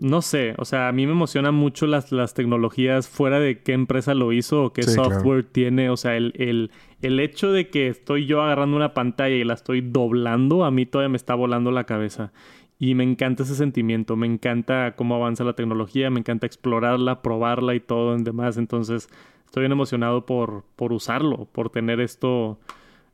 [0.00, 3.72] no sé, o sea, a mí me emocionan mucho las, las tecnologías fuera de qué
[3.72, 5.90] empresa lo hizo o qué software tiene.
[5.90, 6.70] O sea, el, el,
[7.02, 10.86] el, hecho de que estoy yo agarrando una pantalla y la estoy doblando, a mí
[10.86, 12.32] todavía me está volando la cabeza.
[12.78, 17.74] Y me encanta ese sentimiento, me encanta cómo avanza la tecnología, me encanta explorarla, probarla
[17.74, 18.56] y todo en demás.
[18.56, 19.08] Entonces,
[19.46, 22.60] estoy bien emocionado por, por usarlo, por tener esto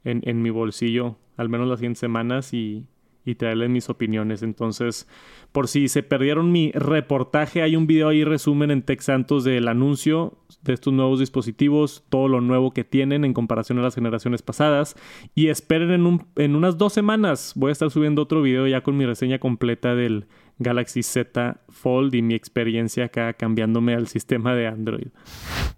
[0.05, 2.85] en, en mi bolsillo, al menos las 100 semanas y,
[3.25, 4.43] y traerles mis opiniones.
[4.43, 5.09] Entonces,
[5.55, 9.69] por si se perdieron mi reportaje, hay un video ahí resumen en Tech Santos del
[9.69, 14.43] anuncio de estos nuevos dispositivos, todo lo nuevo que tienen en comparación a las generaciones
[14.43, 14.97] pasadas.
[15.33, 18.83] Y esperen en, un, en unas dos semanas, voy a estar subiendo otro video ya
[18.83, 20.27] con mi reseña completa del
[20.59, 25.09] Galaxy Z Fold y mi experiencia acá cambiándome al sistema de Android.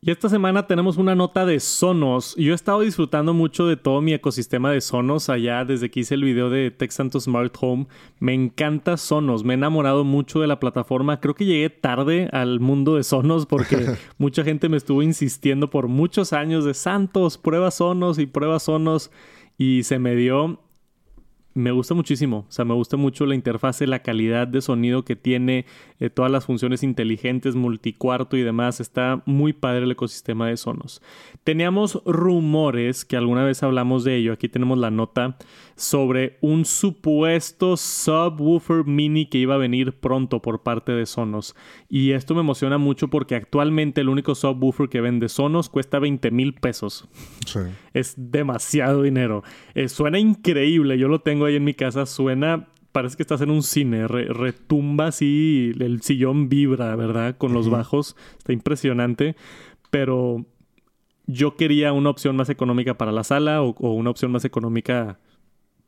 [0.03, 2.35] Y esta semana tenemos una nota de Sonos.
[2.37, 6.15] Yo he estado disfrutando mucho de todo mi ecosistema de Sonos allá desde que hice
[6.15, 7.87] el video de Tech Santos Smart Home.
[8.21, 11.20] Me encanta Sonos, me enamorado mucho de la plataforma.
[11.20, 15.88] Creo que llegué tarde al mundo de Sonos porque mucha gente me estuvo insistiendo por
[15.88, 19.11] muchos años de Santos, prueba Sonos y prueba Sonos.
[19.59, 20.61] Y se me dio
[21.57, 22.44] me gusta muchísimo.
[22.48, 25.64] O sea, me gusta mucho la interfase, la calidad de sonido que tiene,
[25.98, 28.79] eh, todas las funciones inteligentes, multicuarto y demás.
[28.79, 31.00] Está muy padre el ecosistema de Sonos.
[31.44, 35.38] Teníamos rumores, que alguna vez hablamos de ello, aquí tenemos la nota,
[35.77, 41.55] sobre un supuesto subwoofer mini que iba a venir pronto por parte de Sonos.
[41.89, 46.31] Y esto me emociona mucho porque actualmente el único subwoofer que vende Sonos cuesta 20
[46.31, 47.07] mil pesos.
[47.93, 49.45] Es demasiado dinero.
[49.75, 53.51] Eh, suena increíble, yo lo tengo ahí en mi casa, suena parece que estás en
[53.51, 57.37] un cine, retumba así, el sillón vibra, ¿verdad?
[57.37, 59.37] Con los bajos, está impresionante,
[59.91, 60.47] pero
[61.27, 65.19] yo quería una opción más económica para la sala o, o una opción más económica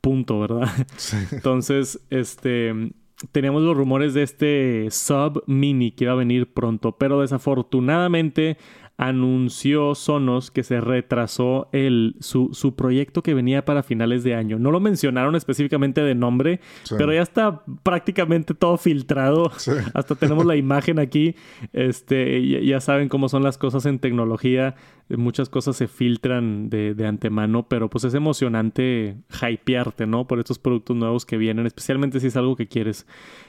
[0.01, 0.69] punto, ¿verdad?
[0.97, 1.17] Sí.
[1.33, 2.93] Entonces, este,
[3.33, 8.57] teníamos los rumores de este sub mini que iba a venir pronto, pero desafortunadamente
[8.99, 14.59] anunció Sonos que se retrasó el, su, su, proyecto que venía para finales de año.
[14.59, 16.61] No lo mencionaron específicamente de nombre,
[16.97, 19.53] pero ya está prácticamente todo filtrado.
[19.95, 21.37] Hasta tenemos la imagen aquí.
[21.73, 24.75] Este, ya, ya, saben cómo son las cosas en tecnología
[25.17, 30.27] muchas cosas se filtran de, de, antemano, pero pues es emocionante hypearte, ¿no?
[30.27, 33.07] Por estos productos nuevos que vienen, especialmente si es algo que quieres.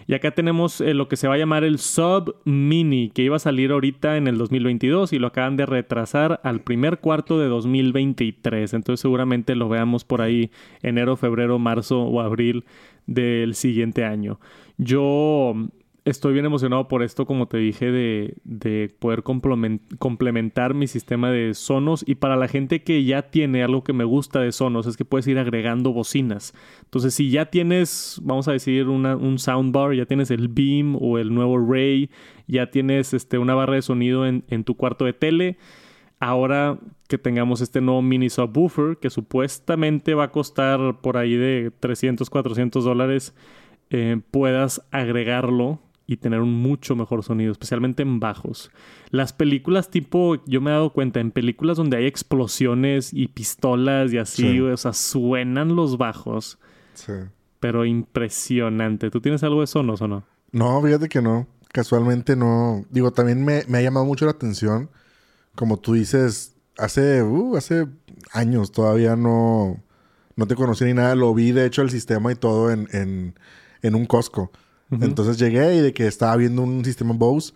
[0.07, 3.35] Y acá tenemos eh, lo que se va a llamar el Sub Mini, que iba
[3.35, 7.47] a salir ahorita en el 2022 y lo acaban de retrasar al primer cuarto de
[7.47, 8.73] 2023.
[8.73, 12.63] Entonces seguramente lo veamos por ahí enero, febrero, marzo o abril
[13.05, 14.39] del siguiente año.
[14.77, 15.55] Yo
[16.09, 22.03] estoy bien emocionado por esto, como te dije, de, poder complementar mi sistema de Sonos.
[22.07, 25.05] Y para la gente que ya tiene algo que me gusta de Sonos, es que
[25.05, 26.53] puedes ir agregando bocinas.
[26.83, 31.33] Entonces, si ya tienes, vamos a decir, un soundbar, ya tienes el Beam o el
[31.33, 32.09] nuevo Ray,
[32.47, 35.57] ya tienes este, una barra de sonido en, tu cuarto de tele.
[36.19, 41.71] Ahora que tengamos este nuevo mini subwoofer que supuestamente va a costar por ahí de
[41.79, 43.33] 300, 400 dólares,
[43.89, 48.71] eh, puedas agregarlo y tener un mucho mejor sonido, especialmente en bajos.
[49.11, 54.11] Las películas tipo, yo me he dado cuenta, en películas donde hay explosiones y pistolas
[54.11, 56.57] y así, o sea, suenan los bajos.
[56.95, 57.13] Sí.
[57.59, 59.11] Pero impresionante.
[59.11, 60.23] ¿Tú tienes algo de sonos o no?
[60.51, 61.45] No, fíjate que no.
[61.71, 62.83] Casualmente no.
[62.89, 64.89] Digo, también me, ha llamado mucho la atención.
[65.53, 67.85] Como tú dices, hace, uh, hace
[68.31, 69.79] años todavía no,
[70.35, 71.13] no te conocí ni nada.
[71.13, 73.35] Lo vi, de hecho, el sistema y todo en, en,
[73.83, 74.51] en un Costco.
[74.91, 77.54] Entonces llegué y de que estaba viendo un sistema Bose.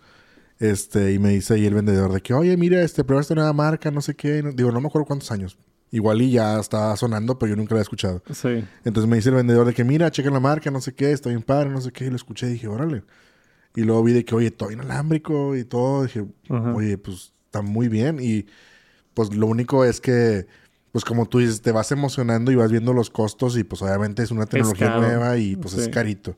[0.60, 3.52] Este, y me dice ahí el vendedor de que, oye, mira, este, prueba esta nueva
[3.52, 4.42] marca, no sé qué.
[4.54, 5.58] Digo, no me acuerdo cuántos años.
[5.90, 8.22] Igual y ya estaba sonando, pero yo nunca la he escuchado.
[8.32, 8.64] Sí.
[8.84, 11.28] Entonces me dice el vendedor de que, mira, chequen la marca, no sé qué, está
[11.28, 12.06] bien padre, no sé qué.
[12.06, 13.04] Y lo escuché y dije, órale.
[13.76, 16.04] Y luego vi de que, oye, todo inalámbrico y todo.
[16.04, 18.18] Dije, oye, pues está muy bien.
[18.20, 18.46] Y
[19.14, 20.46] pues lo único es que,
[20.92, 24.22] pues como tú dices, te vas emocionando y vas viendo los costos y pues obviamente
[24.22, 26.36] es una tecnología nueva y pues es carito.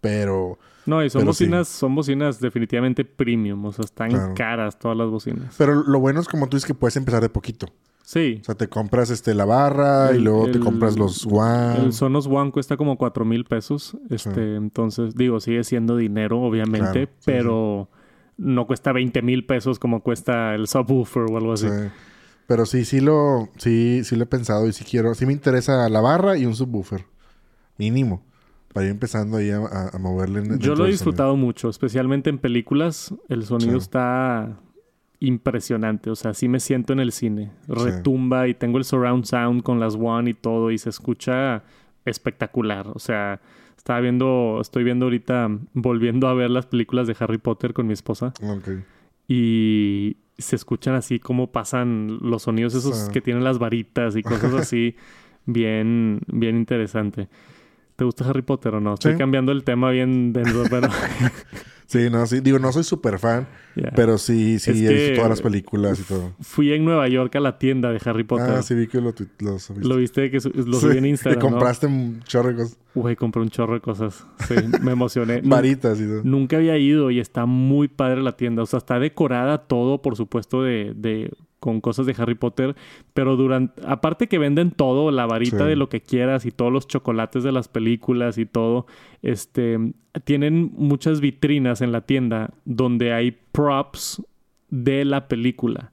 [0.00, 0.58] Pero.
[0.86, 5.54] No, y son bocinas, son bocinas definitivamente premium, o sea, están caras todas las bocinas.
[5.58, 7.66] Pero lo bueno es como tú dices que puedes empezar de poquito.
[8.04, 8.38] Sí.
[8.40, 11.84] O sea, te compras este la barra y luego te compras los One.
[11.84, 13.98] El Sonos One cuesta como cuatro mil pesos.
[14.08, 17.90] Este, entonces, digo, sigue siendo dinero, obviamente, pero
[18.38, 21.66] no cuesta 20 mil pesos como cuesta el subwoofer o algo así.
[22.46, 25.86] Pero sí, sí lo, sí, sí lo he pensado y sí quiero, sí me interesa
[25.90, 27.04] la barra y un subwoofer.
[27.76, 28.22] Mínimo
[28.72, 30.42] para ir empezando ahí a, moverle.
[30.58, 33.14] Yo lo he disfrutado mucho, especialmente en películas.
[33.28, 34.58] El sonido está
[35.20, 36.10] impresionante.
[36.10, 37.52] O sea, sí me siento en el cine.
[37.66, 41.62] Retumba y tengo el surround sound con las One y todo y se escucha
[42.04, 42.88] espectacular.
[42.88, 43.40] O sea,
[43.76, 47.92] estaba viendo, estoy viendo ahorita, volviendo a ver las películas de Harry Potter con mi
[47.94, 48.32] esposa.
[49.26, 54.54] Y se escuchan así como pasan los sonidos esos que tienen las varitas y cosas
[54.54, 54.94] así.
[55.46, 57.28] bien, bien interesante.
[57.98, 58.94] ¿Te gusta Harry Potter o no?
[58.94, 60.86] Estoy cambiando el tema bien dentro, pero...
[61.86, 62.38] Sí, no, sí.
[62.40, 63.48] Digo, no soy súper fan,
[63.96, 66.32] pero sí, sí, Es he visto todas las películas y todo.
[66.40, 68.50] Fui en Nueva York a la tienda de Harry Potter.
[68.50, 69.88] Ah, sí, vi que lo, lo subiste.
[69.88, 71.50] Lo viste que su- lo Sí, subí en Instagram, ¿no?
[71.50, 72.78] compraste un chorro de cosas.
[72.94, 74.24] Güey, compré un chorro de cosas.
[74.46, 75.40] Sí, me emocioné.
[75.44, 76.20] Varitas y todo.
[76.22, 78.62] Nunca había ido y está muy padre la tienda.
[78.62, 82.76] O sea, está decorada todo, por supuesto, de, de con cosas de Harry Potter.
[83.14, 85.64] Pero durante, aparte que venden todo, la varita Sí.
[85.64, 88.86] de lo que quieras y todos los chocolates de las películas y todo,
[89.22, 89.78] este,
[90.24, 94.22] tienen muchas vitrinas en la tienda donde hay props
[94.70, 95.92] de la película.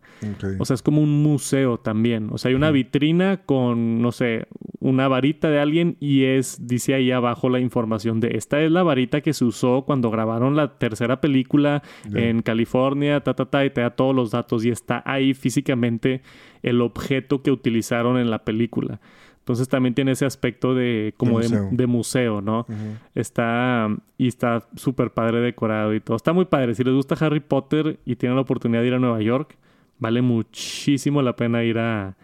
[0.60, 2.30] O sea, es como un museo también.
[2.32, 4.48] O sea, hay una vitrina con, no sé,
[4.80, 8.84] una varita de alguien y es, dice ahí abajo la información de esta es la
[8.84, 13.70] varita que se usó cuando grabaron la tercera película en California, ta, ta, ta, y
[13.70, 16.22] te da todos los datos y está ahí físicamente
[16.64, 19.00] el objeto que utilizaron en la película.
[19.40, 21.70] Entonces también tiene ese aspecto de como de, museo.
[21.72, 22.66] de museo, ¿no?
[23.14, 26.18] Está y está súper padre decorado y todo.
[26.18, 26.74] Está muy padre.
[26.74, 29.56] Si les gusta Harry Potter y tienen la oportunidad de ir a Nueva York,
[30.00, 32.16] vale muchísimo la pena ir a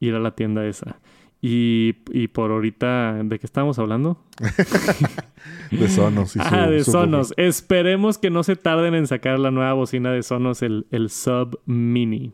[0.00, 0.98] ir a la tienda esa.
[1.42, 4.18] Y, y por ahorita, ¿de qué estábamos hablando?
[5.70, 6.34] De Sonos.
[6.36, 7.32] y su- ah, de su Sonos.
[7.36, 11.60] Esperemos que no se tarden en sacar la nueva bocina de Sonos, el, el Sub
[11.64, 12.32] Mini.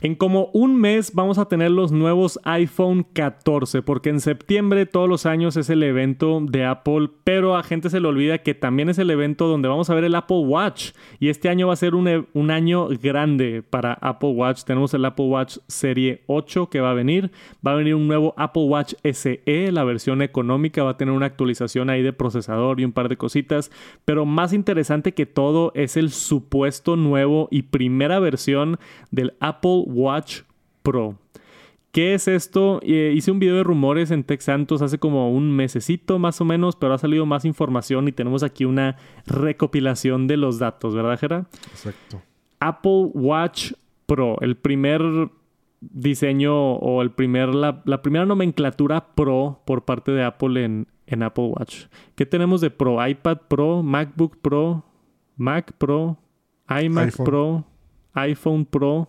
[0.00, 5.08] En como un mes vamos a tener los nuevos iPhone 14, porque en septiembre todos
[5.08, 8.88] los años es el evento de Apple, pero a gente se le olvida que también
[8.88, 10.92] es el evento donde vamos a ver el Apple Watch.
[11.20, 14.64] Y este año va a ser un, e- un año grande para Apple Watch.
[14.64, 17.30] Tenemos el Apple Watch Serie 8 que va a venir.
[17.64, 19.42] Va a venir un nuevo Apple Watch SE,
[19.72, 20.82] la versión económica.
[20.82, 21.47] Va a tener una actualización
[21.90, 23.70] ahí de procesador y un par de cositas.
[24.04, 28.78] Pero más interesante que todo es el supuesto nuevo y primera versión
[29.10, 30.42] del Apple Watch
[30.82, 31.16] Pro.
[31.92, 32.80] ¿Qué es esto?
[32.82, 36.44] Eh, hice un video de rumores en Tech Santos hace como un mesecito más o
[36.44, 41.18] menos, pero ha salido más información y tenemos aquí una recopilación de los datos, ¿verdad,
[41.18, 41.46] Jera?
[41.70, 42.22] Exacto.
[42.60, 43.72] Apple Watch
[44.06, 45.02] Pro, el primer
[45.80, 51.22] diseño o el primer, la, la primera nomenclatura Pro por parte de Apple en, en
[51.22, 51.86] Apple Watch.
[52.14, 53.04] ¿Qué tenemos de Pro?
[53.06, 54.84] iPad Pro, MacBook Pro,
[55.36, 56.18] Mac Pro,
[56.68, 57.24] iMac iPhone.
[57.26, 57.64] Pro,
[58.14, 59.08] iPhone Pro.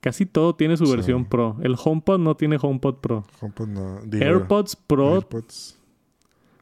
[0.00, 0.92] Casi todo tiene su Sí.
[0.92, 1.56] versión Pro.
[1.62, 3.24] El HomePod no tiene HomePod Pro.
[3.40, 4.00] HomePod no.
[4.04, 5.78] digo, AirPods Pro, AirPods.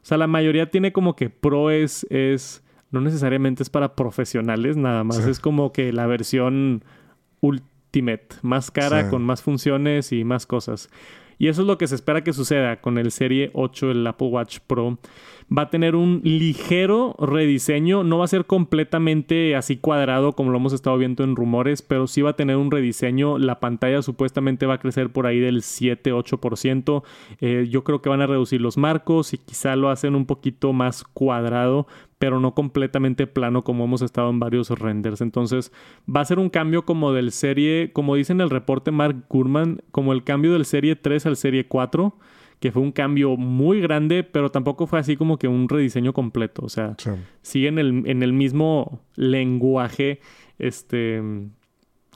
[0.01, 4.75] o sea, la mayoría tiene como que Pro es, es no necesariamente es para profesionales,
[4.77, 5.29] nada más Sí.
[5.29, 6.83] es como que la versión
[7.41, 9.09] Ultimate, más cara, Sí.
[9.11, 10.89] con más funciones y más cosas.
[11.37, 14.27] Y eso es lo que se espera que suceda con el Serie 8, el Apple
[14.27, 14.97] Watch Pro.
[15.55, 20.57] Va a tener un ligero rediseño, no va a ser completamente así cuadrado como lo
[20.57, 23.37] hemos estado viendo en rumores, pero sí va a tener un rediseño.
[23.37, 27.03] La pantalla supuestamente va a crecer por ahí del 7-8%.
[27.39, 30.73] Eh, yo creo que van a reducir los marcos y quizá lo hacen un poquito
[30.73, 31.87] más cuadrado,
[32.19, 35.21] pero no completamente plano como hemos estado en varios renders.
[35.21, 35.71] Entonces
[36.13, 39.81] va a ser un cambio como del serie, como dice en el reporte Mark Gurman,
[39.91, 42.15] como el cambio del serie 3 al serie 4,
[42.59, 46.63] que fue un cambio muy grande, pero tampoco fue así como que un rediseño completo.
[46.65, 47.11] O sea, Sí.
[47.43, 50.19] sigue en el, en el mismo lenguaje,
[50.57, 51.21] este,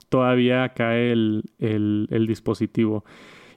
[0.08, 3.04] todavía cae el, el, el dispositivo.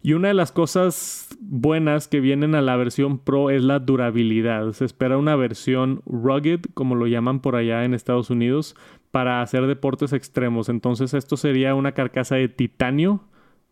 [0.06, 4.72] Y una de las cosas buenas que vienen a la versión Pro es la durabilidad.
[4.74, 8.76] Se espera una versión rugged, como lo llaman por allá en Estados Unidos,
[9.10, 10.70] para hacer deportes extremos.
[10.70, 13.24] Entonces esto sería una carcasa de titanio,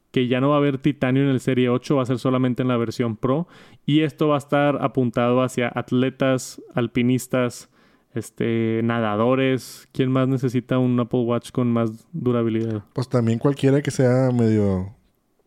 [0.09, 2.63] que ya no va a haber titanio en el Serie 8, va a ser solamente
[2.63, 3.47] en la versión Pro.
[3.85, 7.69] Y esto va a estar apuntado hacia atletas, alpinistas,
[8.15, 9.87] este, nadadores.
[9.91, 12.85] ¿Quién más necesita un Apple Watch con más durabilidad?
[12.93, 14.95] Pues también cualquiera que sea medio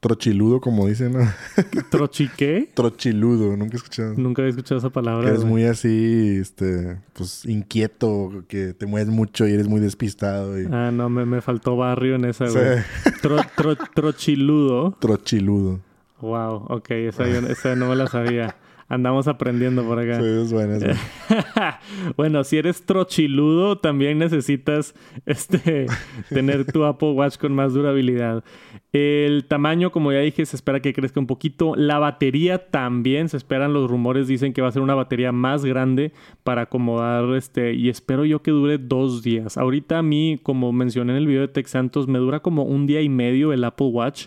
[0.06, 1.28] trochiludo, como dicen, ¿no?
[1.90, 2.70] ¿Trochiqué?
[2.74, 4.14] Trochiludo, nunca he escuchado.
[4.16, 5.22] Nunca había escuchado esa palabra.
[5.24, 5.52] Que eres güey.
[5.52, 10.66] muy así, este, pues inquieto, que te mueves mucho y eres muy despistado y...
[10.70, 12.78] Ah, no, me, me faltó barrio en esa, Sí, güey.
[13.22, 14.96] Tro- tro- trochiludo.
[15.00, 15.80] trochiludo.
[16.20, 18.56] Wow, ok, esa, yo- esa no me la sabía.
[18.88, 20.20] Andamos aprendiendo por acá.
[20.20, 20.78] Sí, es buena.
[22.16, 24.94] bueno, si eres trochiludo, también necesitas
[25.24, 25.86] este,
[26.28, 28.44] tener tu Apple Watch con más durabilidad.
[28.92, 31.74] El tamaño, como ya dije, se espera que crezca un poquito.
[31.74, 35.64] La batería también se esperan, los rumores dicen que va a ser una batería más
[35.64, 36.12] grande
[36.44, 37.74] para acomodar este.
[37.74, 39.56] Y espero yo que dure dos días.
[39.56, 42.86] Ahorita a mí, como mencioné en el video de Tech Santos, me dura como un
[42.86, 44.26] día y medio el Apple Watch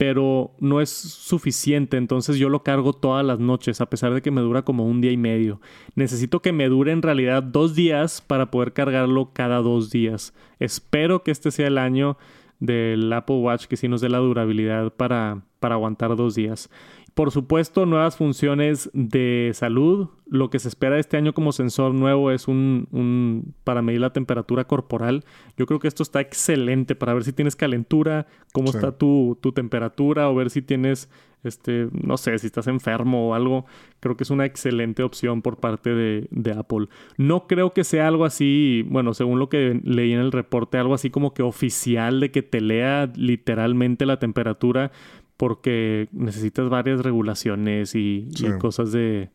[0.00, 4.30] pero no es suficiente, entonces yo lo cargo todas las noches, a pesar de que
[4.30, 5.60] me dura como un día y medio.
[5.94, 10.32] Necesito que me dure en realidad dos días para poder cargarlo cada dos días.
[10.58, 12.16] Espero que este sea el año
[12.60, 16.70] del Apple Watch que sí nos dé la durabilidad para, para aguantar dos días.
[17.14, 20.08] Por supuesto, nuevas funciones de salud.
[20.26, 24.12] Lo que se espera este año como sensor nuevo es un, un, para medir la
[24.12, 25.24] temperatura corporal.
[25.56, 28.76] Yo creo que esto está excelente para ver si tienes calentura, cómo Sí.
[28.78, 31.10] está tu, tu temperatura o ver si tienes,
[31.42, 33.66] este, no sé, si estás enfermo o algo.
[33.98, 36.86] Creo que es una excelente opción por parte de, de Apple.
[37.18, 40.94] No creo que sea algo así, bueno, según lo que leí en el reporte, algo
[40.94, 44.92] así como que oficial de que te lea literalmente la temperatura
[45.40, 48.28] porque necesitas varias regulaciones y,
[48.58, 49.30] cosas de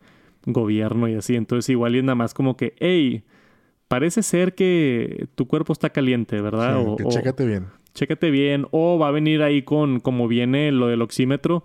[0.45, 1.35] gobierno y así.
[1.35, 3.23] Entonces igual y es nada más como que, hey,
[3.87, 6.77] parece ser que tu cuerpo está caliente, ¿verdad?
[6.77, 7.65] Sí, O- que o- chécate bien.
[7.95, 8.67] chécate bien.
[8.69, 11.63] O va a venir ahí con, como viene lo del oxímetro,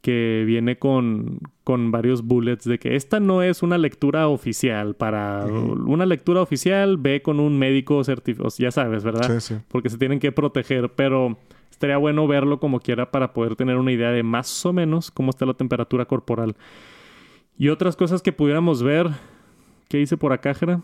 [0.00, 4.94] que viene con, con varios bullets de que esta no es una lectura oficial.
[4.94, 8.48] Para una lectura oficial, ve con un médico certificado.
[8.56, 9.38] Ya sabes, ¿verdad?
[9.38, 9.60] Sí, sí.
[9.68, 11.36] Porque se tienen que proteger, pero
[11.82, 15.30] estaría bueno verlo como quiera para poder tener una idea de más o menos cómo
[15.30, 16.54] está la temperatura corporal.
[17.58, 19.08] Y otras cosas que pudiéramos ver.
[19.88, 20.80] ¿Qué hice por acá, Jera?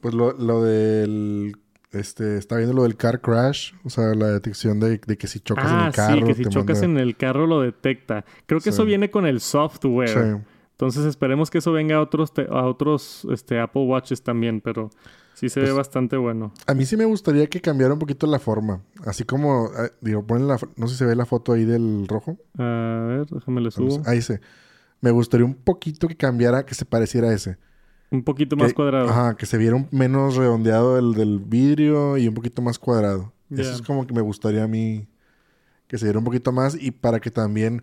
[0.00, 1.54] Pues lo, lo del...
[1.92, 3.74] Este, está viendo lo del car crash.
[3.84, 6.16] O sea, la detección de, de que si chocas en Ah, el carro...
[6.16, 8.24] sí, que si chocas manda- en el carro lo detecta.
[8.46, 8.70] Creo que Sí.
[8.70, 10.08] eso viene con el software.
[10.08, 10.46] Sí.
[10.70, 14.88] Entonces esperemos que eso venga a otros, a otros este, Apple Watches también, pero
[15.34, 16.52] sí se ve Pues- bastante bueno.
[16.66, 18.82] A mí sí me gustaría que cambiara un poquito la forma.
[19.04, 19.66] Así como...
[19.78, 20.58] eh, digo, ponen la...
[20.76, 22.38] No sé si se ve la foto ahí del rojo.
[22.58, 24.02] A ver, déjame le subo.
[24.06, 24.40] Ahí se...
[25.00, 27.58] Me gustaría un poquito que cambiara, que se pareciera a ese.
[28.10, 29.08] Un poquito más Que- cuadrado.
[29.08, 33.32] Ajá, que se viera un menos redondeado el del vidrio y un poquito más cuadrado.
[33.50, 35.08] Eso es como que me gustaría a mí
[35.88, 37.82] que se viera un poquito más y para que también,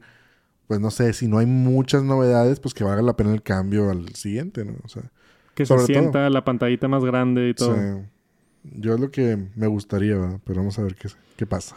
[0.67, 3.89] pues no sé, si no hay muchas novedades, pues que valga la pena el cambio
[3.91, 4.73] al siguiente, ¿no?
[4.83, 5.11] O sea,
[5.59, 5.85] que se todo.
[5.85, 7.75] sienta la pantallita más grande y todo.
[7.75, 7.81] sí.
[8.63, 10.39] yo es lo que me gustaría, ¿verdad?
[10.43, 11.75] Pero vamos a ver qué, qué pasa.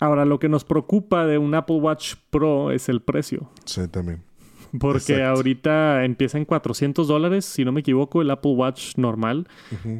[0.00, 3.50] Ahora, lo que nos preocupa de un Apple Watch Pro es el precio.
[3.64, 4.22] Sí, también.
[4.78, 5.36] Porque Exacto.
[5.36, 9.48] ahorita empieza en 400 dólares, si no me equivoco, el Apple Watch normal.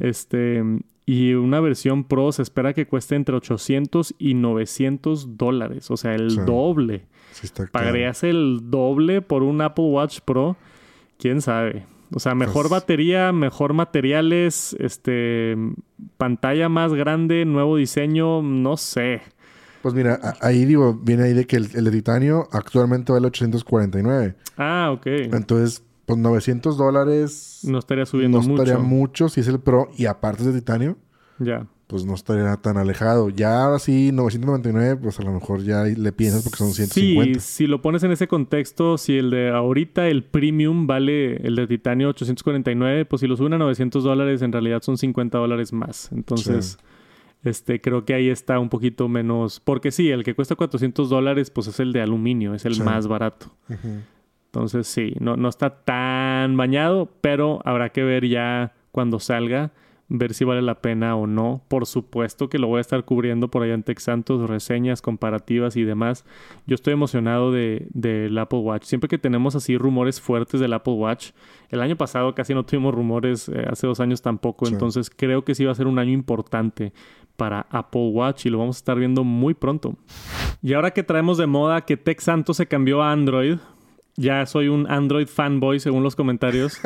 [0.01, 0.62] Este,
[1.07, 5.91] y una versión Pro se espera que cueste entre 800 y 900 dólares.
[5.91, 6.41] O sea, el Sí.
[6.47, 7.07] doble.
[7.33, 7.49] Sí.
[7.72, 10.57] ¿Pagarías el doble por un Apple Watch Pro?
[11.18, 11.87] ¿Quién sabe?
[12.14, 15.56] O sea, mejor Pues- batería, mejor materiales, este,
[16.16, 19.20] pantalla más grande, nuevo diseño, no sé.
[19.82, 24.34] Pues mira, ahí digo, viene ahí de que el, el de titanio actualmente vale 849.
[24.56, 25.06] Ah, ok.
[25.06, 28.88] Entonces, pues 900 dólares No estaría subiendo no estaría mucho.
[28.88, 30.96] mucho si es el Pro y aparte es de titanio,
[31.38, 31.66] Ya.
[31.89, 33.30] Pues no estaría tan alejado.
[33.30, 37.41] Ya ahora sí, 999, pues a lo mejor ya le piensas porque son 150.
[37.41, 41.57] Sí, si lo pones en ese contexto, si el de ahorita, el premium, vale el
[41.57, 45.72] de titanio 849, pues si lo suben a 900 dólares, en realidad son 50 dólares
[45.72, 46.12] más.
[46.12, 46.78] Entonces,
[47.43, 49.59] este, creo que ahí está un poquito menos...
[49.61, 52.82] Porque sí, el que cuesta 400 dólares, pues es el de aluminio, es el Sí.
[52.82, 53.47] más barato.
[54.47, 59.72] Entonces, sí, no, no está tan bañado, pero habrá que ver ya cuando salga,
[60.11, 61.62] ver si vale la pena o no.
[61.68, 65.84] Por supuesto que lo voy a estar cubriendo por allá en Texantos, reseñas, comparativas y
[65.84, 66.24] demás.
[66.66, 68.84] Yo estoy emocionado de, del Apple Watch.
[68.84, 71.30] Siempre que tenemos así rumores fuertes del Apple Watch,
[71.68, 74.72] el año pasado casi no tuvimos rumores, eh, hace dos años tampoco, Sí.
[74.72, 76.92] entonces creo que sí va a ser un año importante
[77.36, 79.94] para Apple Watch y lo vamos a estar viendo muy pronto.
[80.62, 83.59] Y ahora que traemos de moda que Tex Santos se cambió a Android,
[84.19, 86.81] ya soy un Android fanboy según los comentarios.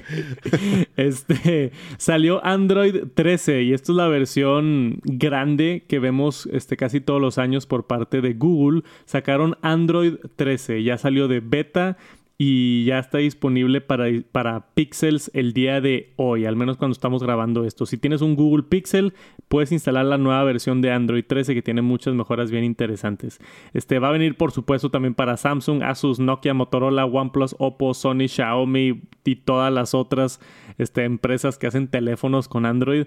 [0.96, 7.20] este salió Android 13 y esta es la versión grande que vemos este casi todos
[7.20, 8.82] los años por parte de Google.
[9.04, 11.98] Sacaron Android 13, ya salió de beta
[12.42, 17.22] y ya está disponible para, para Pixels el día de hoy, al menos cuando estamos
[17.22, 17.84] grabando esto.
[17.84, 19.12] Si tienes un Google Pixel,
[19.48, 23.40] puedes instalar la nueva versión de Android 13 que tiene muchas mejoras bien interesantes.
[23.74, 28.26] Este va a venir, por supuesto, también para Samsung, Asus, Nokia, Motorola, OnePlus, Oppo, Sony,
[28.26, 30.40] Xiaomi y todas las otras
[30.78, 33.04] este, empresas que hacen teléfonos con Android.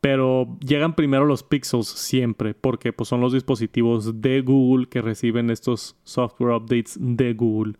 [0.00, 5.50] Pero llegan primero los Pixels siempre, porque pues, son los dispositivos de Google que reciben
[5.50, 7.74] estos software updates de Google.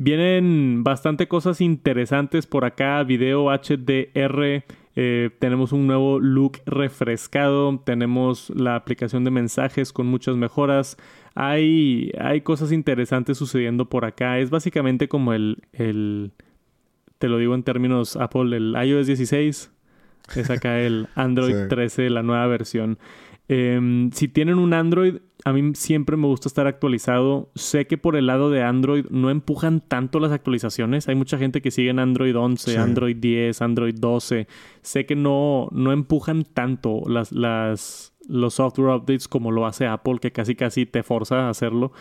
[0.00, 4.62] Vienen bastante cosas interesantes por acá, video HDR,
[4.94, 10.98] eh, tenemos un nuevo look refrescado, tenemos la aplicación de mensajes con muchas mejoras,
[11.34, 16.30] hay, hay cosas interesantes sucediendo por acá, es básicamente como el, el,
[17.18, 19.72] te lo digo en términos Apple, el iOS 16,
[20.36, 21.68] es acá el Android Sí.
[21.70, 22.98] 13, la nueva versión.
[23.50, 27.50] Em, si tienen un Android, a mí siempre me gusta estar actualizado.
[27.54, 31.08] Sé que por el lado de Android no empujan tanto las actualizaciones.
[31.08, 32.76] Hay mucha gente que sigue en Android 11, Sí.
[32.76, 34.46] Android 10, Android 12.
[34.82, 40.18] Sé que no, no empujan tanto las, las, los software updates como lo hace Apple,
[40.20, 41.92] que casi casi te forza a hacerlo.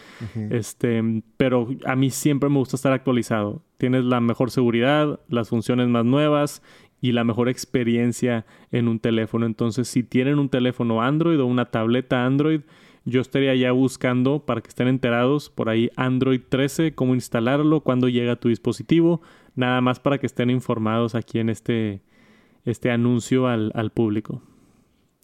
[0.51, 1.01] Este,
[1.37, 3.61] pero a mí siempre me gusta estar actualizado.
[3.77, 6.61] Tienes la mejor seguridad, las funciones más nuevas
[7.01, 9.45] y la mejor experiencia en un teléfono.
[9.45, 12.61] Entonces, si tienen un teléfono Android o una tableta Android,
[13.05, 18.09] yo estaría ya buscando para que estén enterados por ahí Android 13, cómo instalarlo, cuándo
[18.09, 19.21] llega a tu dispositivo,
[19.55, 22.01] nada más para que estén informados aquí en este,
[22.65, 24.41] este anuncio al, al público.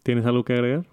[0.02, 0.86] ¿Tienes algo que agregar?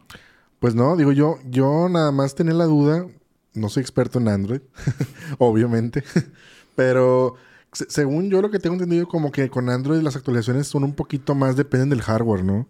[0.60, 3.08] Pues no, digo yo, yo nada más tenía la duda,
[3.54, 4.62] no soy experto en Android,
[5.38, 6.04] obviamente,
[6.76, 7.36] pero
[7.72, 11.36] según yo lo que tengo entendido, como que con Android las actualizaciones son un poquito
[11.36, 12.68] más, dependen del hardware, ¿no?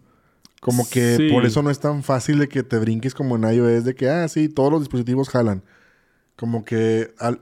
[0.60, 3.84] Como que por eso no es tan fácil de que te brinques como en iOS,
[3.84, 5.64] de que, ah, sí, todos los dispositivos jalan.
[6.36, 7.40] Como que al,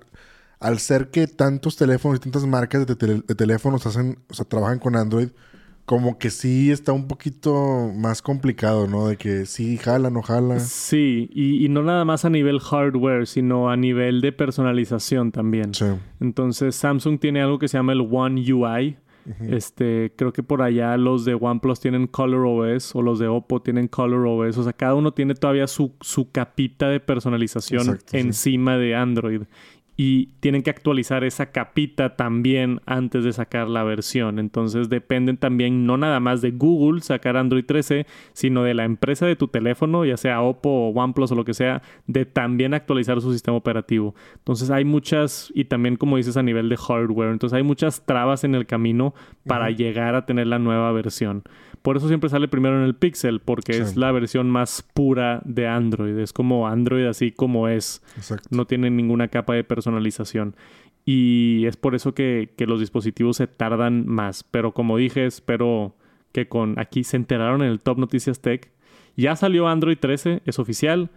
[0.59, 4.79] al ser que tantos teléfonos y tantas marcas de, de, teléfonos hacen, o sea, trabajan
[4.79, 5.29] con Android,
[5.91, 9.09] como que sí está un poquito más complicado, ¿no?
[9.09, 10.61] De que sí jala, no jala.
[10.61, 15.75] Sí, y, y, no nada más a nivel hardware, sino a nivel de personalización también.
[15.75, 15.87] Sí.
[16.21, 18.99] Entonces, Samsung tiene algo que se llama el One UI
[19.41, 23.61] este, creo que por allá los de OnePlus tienen Color OS o los de Oppo
[23.61, 24.59] tienen Color OS.
[24.59, 29.43] O sea, cada uno tiene todavía su, su capita de personalización encima de Android
[30.03, 34.39] y tienen que actualizar esa capita también antes de sacar la versión.
[34.39, 39.27] Entonces dependen también no nada más de Google sacar Android 13, sino de la empresa
[39.27, 43.21] de tu teléfono, ya sea Oppo o OnePlus o lo que sea, de también actualizar
[43.21, 44.15] su sistema operativo.
[44.37, 48.43] Entonces hay muchas, y también como dices a nivel de hardware, entonces hay muchas trabas
[48.43, 49.13] en el camino
[49.47, 51.43] para llegar a tener la nueva versión.
[51.83, 55.67] Por eso siempre sale primero en el Pixel, porque es la versión más pura de
[55.67, 56.19] Android.
[56.19, 58.03] Es como Android así como es.
[58.51, 60.57] No tiene ninguna capa de personalización.
[61.07, 64.45] Y es por eso que, que, los dispositivos se tardan más.
[64.45, 65.97] Pero como dije, espero
[66.33, 68.71] que con aquí se enteraron en el Top Noticias Tech.
[69.17, 71.11] Ya salió Android 13, es oficial.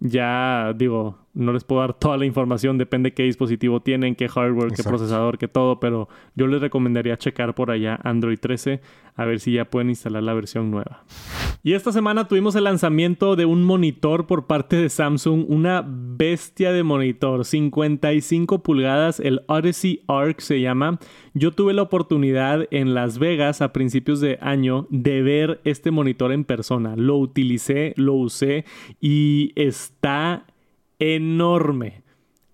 [0.00, 4.72] Ya digo, no les puedo dar toda la información, depende qué dispositivo tienen, qué hardware,
[4.72, 8.80] qué procesador, qué todo, pero yo les recomendaría checar por allá Android 13
[9.16, 11.04] a ver si ya pueden instalar la versión nueva.
[11.62, 16.72] Y esta semana tuvimos el lanzamiento de un monitor por parte de Samsung, una bestia
[16.72, 20.98] de monitor, 55 pulgadas, el Odyssey Arc se llama.
[21.34, 26.32] Yo tuve la oportunidad en Las Vegas a principios de año de ver este monitor
[26.32, 26.96] en persona.
[26.96, 28.64] Lo utilicé, lo usé
[28.98, 30.46] y está
[30.98, 32.04] enorme.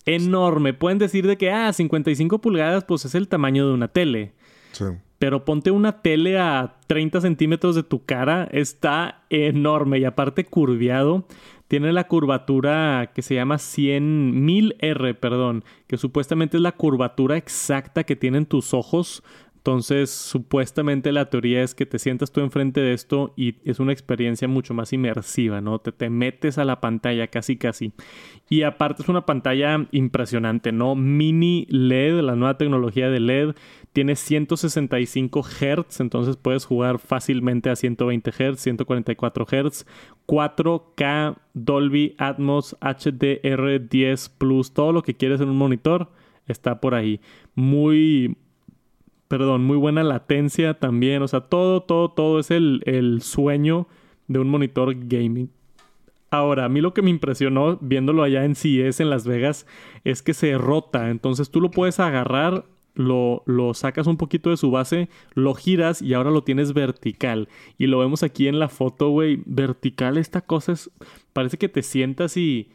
[0.04, 0.74] Enorme.
[0.74, 4.32] Pueden decir de que, ah, 55 pulgadas, pues es el tamaño de una tele.
[4.72, 4.84] Sí.
[5.18, 11.26] Pero ponte una tele a 30 centímetros de tu cara, está enorme y aparte curviado.
[11.68, 18.04] Tiene la curvatura que se llama 100.000 R, perdón, que supuestamente es la curvatura exacta
[18.04, 19.24] que tienen tus ojos
[19.66, 23.90] entonces, supuestamente la teoría es que te sientas tú enfrente de esto y es una
[23.90, 25.80] experiencia mucho más inmersiva, ¿no?
[25.80, 27.92] Te, te metes a la pantalla casi casi.
[28.48, 30.94] Y aparte es una pantalla impresionante, ¿no?
[30.94, 33.54] Mini LED, la nueva tecnología de LED,
[33.96, 39.86] tiene 165 Hz, entonces puedes jugar fácilmente a 120 Hz, 144 Hz,
[40.26, 46.10] 4K, Dolby Atmos, HDR10 Plus, todo lo que quieres en un monitor
[46.46, 47.22] está por ahí.
[47.54, 48.36] Muy
[49.28, 51.22] perdón, muy buena latencia también.
[51.22, 53.88] O sea, todo, todo, todo es el, el sueño
[54.28, 55.48] de un monitor gaming.
[56.28, 59.66] Ahora, a mí lo que me impresionó viéndolo allá en CES en Las Vegas
[60.04, 61.08] es que se rota.
[61.08, 62.66] Entonces tú lo puedes agarrar,
[62.96, 67.48] lo, lo, sacas un poquito de su base, lo giras y ahora lo tienes vertical.
[67.78, 69.42] Y lo vemos aquí en la foto, güey.
[69.46, 70.90] Vertical, esta cosa es.
[71.32, 72.70] Parece que te sientas y.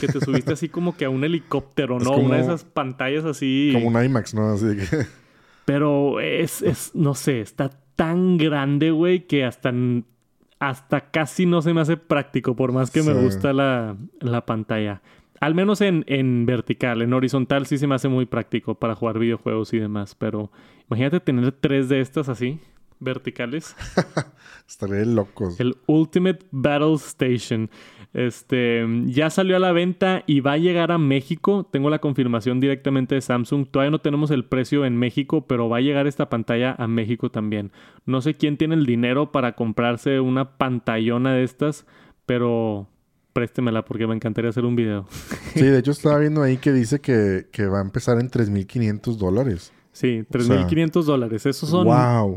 [0.00, 2.16] Que te subiste así como que a un helicóptero, ¿no?
[2.16, 3.70] Una de esas pantallas así.
[3.72, 4.50] Como un IMAX, ¿no?
[4.50, 5.06] Así que.
[5.64, 9.72] Pero es, es, no sé, está tan grande, güey, que hasta,
[10.58, 15.02] hasta casi no se me hace práctico, por más que me gusta la, la, pantalla.
[15.42, 19.18] Al menos en, en, vertical, en horizontal sí se me hace muy práctico para jugar
[19.18, 20.52] videojuegos y demás, pero
[20.88, 22.60] imagínate tener tres de estas así,
[23.00, 23.74] verticales.
[24.68, 25.58] Estaré locos.
[25.58, 27.70] El Ultimate Battle Station.
[28.14, 31.68] Este ya salió a la venta y va a llegar a México.
[31.72, 33.66] Tengo la confirmación directamente de Samsung.
[33.66, 37.32] Todavía no tenemos el precio en México, pero va a llegar esta pantalla a México
[37.32, 37.72] también.
[38.06, 41.84] No sé quién tiene el dinero para comprarse una pantallona de estas,
[42.26, 42.86] pero
[43.32, 45.06] préstemela porque me encantaría hacer un video.
[45.54, 49.16] Sí, de hecho estaba viendo ahí que dice que, que va a empezar en 3.500
[49.16, 49.72] dólares.
[49.92, 51.44] Sí, 3.500 dólares.
[51.44, 51.86] Esos son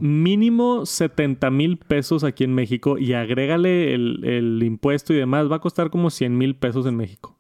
[0.02, 5.50] mínimo 70 mil pesos aquí en México y agrégale el, impuesto y demás.
[5.50, 7.38] Va a costar como 100 mil pesos en México.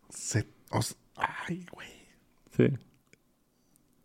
[1.17, 1.87] ay, güey.
[2.51, 2.67] Sí.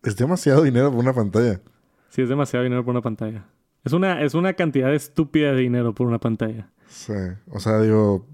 [0.03, 1.61] Es demasiado dinero por una pantalla.
[2.09, 3.47] Sí, es demasiado dinero por una pantalla.
[3.85, 6.71] Es una, es una cantidad estúpida de dinero por una pantalla.
[6.89, 7.15] Sí.
[7.51, 8.27] O sea, digo,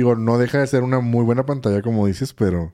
[0.00, 2.72] Digo, no deja de ser una muy buena pantalla, como dices, pero.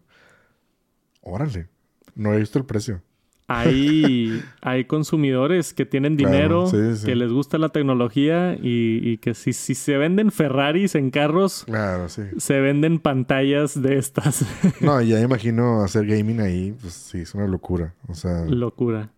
[1.23, 1.67] Órale.
[2.15, 3.03] No he visto el precio.
[3.49, 6.71] Hay, hay consumidores que tienen dinero,
[7.05, 12.09] que les gusta la tecnología y, que si, si, se venden Ferraris en carros, claro,
[12.09, 12.23] sí.
[12.37, 14.47] se venden pantallas de estas.
[14.81, 17.93] no, ya imagino hacer gaming ahí, pues sí, es una locura.
[18.07, 18.45] O sea.
[18.45, 19.11] Locura.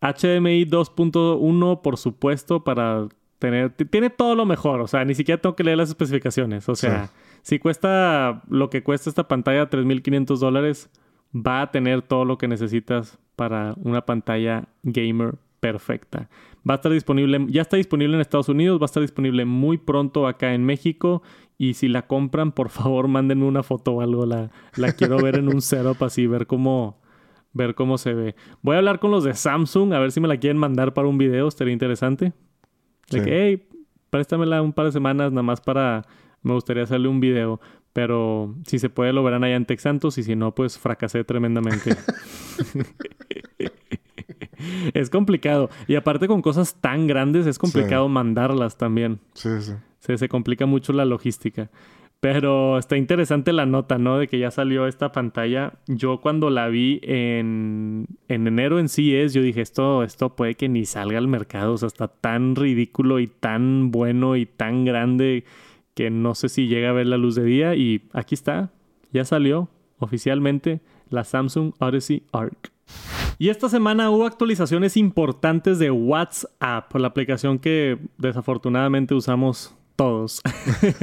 [0.00, 3.08] HDMI 2.1, por supuesto, para
[3.40, 3.72] tener.
[3.72, 4.80] Tiene todo lo mejor.
[4.82, 6.68] O sea, ni siquiera tengo que leer las especificaciones.
[6.68, 7.10] O sea,
[7.42, 10.90] si cuesta lo que cuesta esta pantalla, 3.500 dólares
[11.34, 16.28] va a tener todo lo que necesitas para una pantalla gamer perfecta.
[16.68, 19.78] Va a estar disponible, ya está disponible en Estados Unidos, va a estar disponible muy
[19.78, 21.22] pronto acá en México.
[21.56, 24.26] Y si la compran, por favor, mándenme una foto o algo.
[24.26, 27.00] La, la quiero ver en un setup así, ver cómo,
[27.52, 28.34] ver cómo se ve.
[28.62, 31.08] Voy a hablar con los de Samsung, a ver si me la quieren mandar para
[31.08, 32.32] un video, estaría interesante.
[33.10, 33.68] De que, hey,
[34.08, 36.06] préstamela un par de semanas nada más para...
[36.42, 37.60] Me gustaría hacerle un video.
[37.92, 41.96] Pero si se puede, lo verán allá en Texantos y si no, pues fracasé tremendamente.
[44.94, 45.70] es complicado.
[45.88, 49.18] Y aparte con cosas tan grandes es complicado mandarlas también.
[49.34, 49.72] Sí, sí.
[49.98, 51.68] Se, se complica mucho la logística.
[52.20, 54.18] Pero está interesante la nota, ¿no?
[54.18, 55.72] De que ya salió esta pantalla.
[55.86, 60.54] Yo cuando la vi en, en enero en sí es, yo dije, esto, esto puede
[60.54, 61.72] que ni salga al mercado.
[61.72, 65.44] O sea, está tan ridículo y tan bueno y tan grande
[66.00, 68.70] que no sé si llega a ver la luz de día y aquí está,
[69.12, 70.80] ya salió oficialmente
[71.10, 72.72] la Samsung Odyssey Arc.
[73.36, 80.40] Y esta semana hubo actualizaciones importantes de WhatsApp, la aplicación que desafortunadamente usamos todos.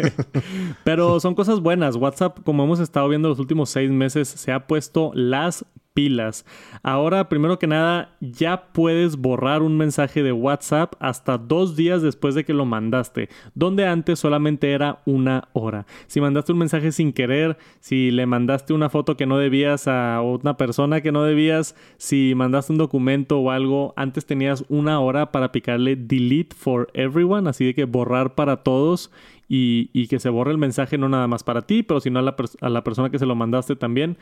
[0.84, 1.96] Pero son cosas buenas.
[1.96, 5.64] WhatsApp, como hemos estado viendo los últimos seis meses, se ha puesto las
[5.98, 6.46] pilas.
[6.84, 12.36] Ahora, primero que nada, ya puedes borrar un mensaje de WhatsApp hasta dos días después
[12.36, 15.88] de que lo mandaste, donde antes solamente era una hora.
[16.06, 20.22] Si mandaste un mensaje sin querer, si le mandaste una foto que no debías a
[20.22, 25.32] una persona que no debías, si mandaste un documento o algo, antes tenías una hora
[25.32, 29.10] para picarle delete for everyone, así de que borrar para todos.
[29.50, 32.36] Y, que se borre el mensaje no nada más para ti, pero sino a la,
[32.62, 34.18] a la persona que se lo mandaste también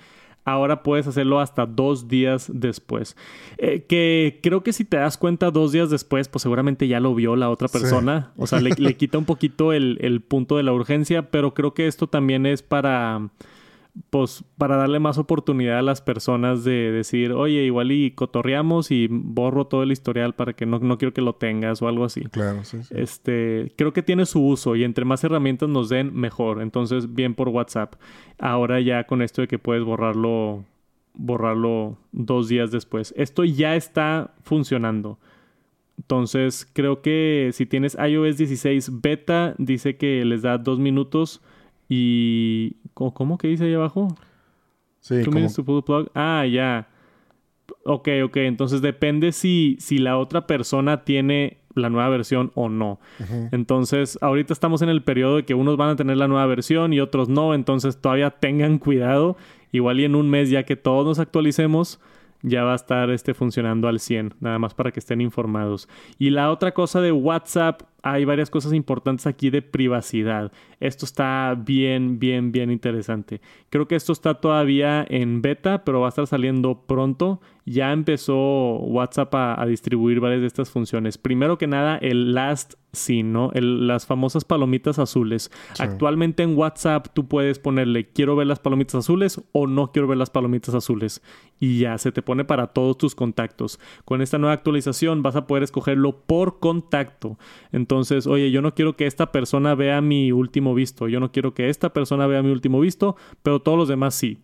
[0.45, 3.17] ahora puedes hacerlo hasta dos días después.
[3.57, 7.13] Eh, que creo que si te das cuenta dos días después, pues seguramente ya lo
[7.15, 8.31] vio la otra persona.
[8.37, 11.73] O sea, le, le, quita un poquito el, el punto de la urgencia, pero creo
[11.73, 13.29] que esto también es para
[14.09, 19.07] pues para darle más oportunidad a las personas de decir, oye, igual y cotorreamos y
[19.09, 22.21] borro todo el historial para que no, no quiero que lo tengas o algo así.
[22.25, 22.93] Claro, sí, sí.
[22.97, 26.61] Este, creo que tiene su uso y entre más herramientas nos den, mejor.
[26.61, 27.95] Entonces, bien por WhatsApp.
[28.37, 30.65] Ahora ya con esto de que puedes borrarlo,
[31.13, 33.13] borrarlo dos días después.
[33.15, 35.19] Esto ya está funcionando.
[35.97, 41.41] Entonces, creo que si tienes iOS 16 beta, dice que les da dos minutos
[41.87, 42.75] y.
[42.95, 44.07] ¿Cómo que dice ahí abajo?
[45.01, 45.83] Sí, como...
[45.83, 46.09] plug.
[46.15, 46.87] Ah, ya.
[47.83, 48.37] Ok, ok.
[48.37, 52.99] Entonces depende si, si la otra persona tiene la nueva versión o no.
[53.51, 56.93] Entonces, ahorita estamos en el periodo de que unos van a tener la nueva versión
[56.93, 57.53] y otros no.
[57.53, 59.35] Entonces, todavía tengan cuidado.
[59.71, 61.99] Igual y en un mes, ya que todos nos actualicemos,
[62.41, 64.35] ya va a estar este funcionando al 100.
[64.39, 65.89] Nada más para que estén informados.
[66.17, 70.51] Y la otra cosa de WhatsApp hay varias cosas importantes aquí de privacidad.
[70.79, 73.41] Esto está bien, bien, bien interesante.
[73.71, 77.41] Creo que esto está todavía en beta, pero va a estar saliendo pronto.
[77.65, 81.17] Ya empezó WhatsApp a, distribuir varias de estas funciones.
[81.17, 83.51] Primero que nada, el last seen, ¿no?
[83.55, 85.51] las famosas palomitas azules.
[85.79, 90.17] Actualmente en WhatsApp tú puedes ponerle quiero ver las palomitas azules o no quiero ver
[90.17, 91.21] las palomitas azules.
[91.59, 93.79] Y ya se te pone para todos tus contactos.
[94.05, 97.37] Con esta nueva actualización vas a poder escogerlo por contacto.
[97.71, 101.31] Entonces, entonces, oye, yo no quiero que esta persona vea mi último visto, yo no
[101.31, 104.39] quiero que esta persona vea mi último visto, pero todos los demás sí.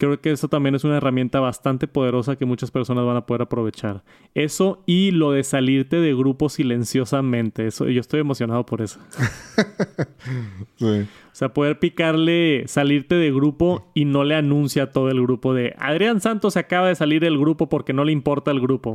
[0.00, 3.42] Creo que eso también es una herramienta bastante poderosa que muchas personas van a poder
[3.42, 4.02] aprovechar.
[4.34, 7.66] Eso y lo de salirte de grupo silenciosamente.
[7.66, 8.98] Eso, yo estoy emocionado por eso.
[10.76, 10.86] sí.
[10.86, 15.52] O sea, poder picarle, salirte de grupo y no le anuncia a todo el grupo
[15.52, 18.94] de Adrián Santos se acaba de salir del grupo porque no le importa el grupo.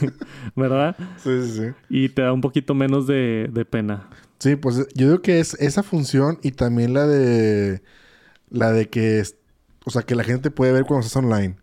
[0.54, 0.96] ¿Verdad?
[1.16, 1.66] Sí, sí, sí.
[1.88, 4.10] Y te da un poquito menos de, de pena.
[4.36, 7.80] Sí, pues yo digo que es esa función y también la de
[8.50, 9.24] la de que
[9.84, 11.56] o sea, que la gente puede ver cuando estás online.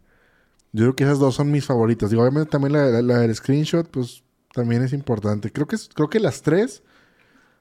[0.72, 2.09] Yo creo que esas dos son mis favoritas.
[2.09, 5.51] Digo, obviamente también la, la, del screenshot, pues también es importante.
[5.51, 6.84] Creo que, creo que las tres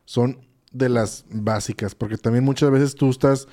[0.05, 3.49] son de las básicas, porque también muchas veces tú estás,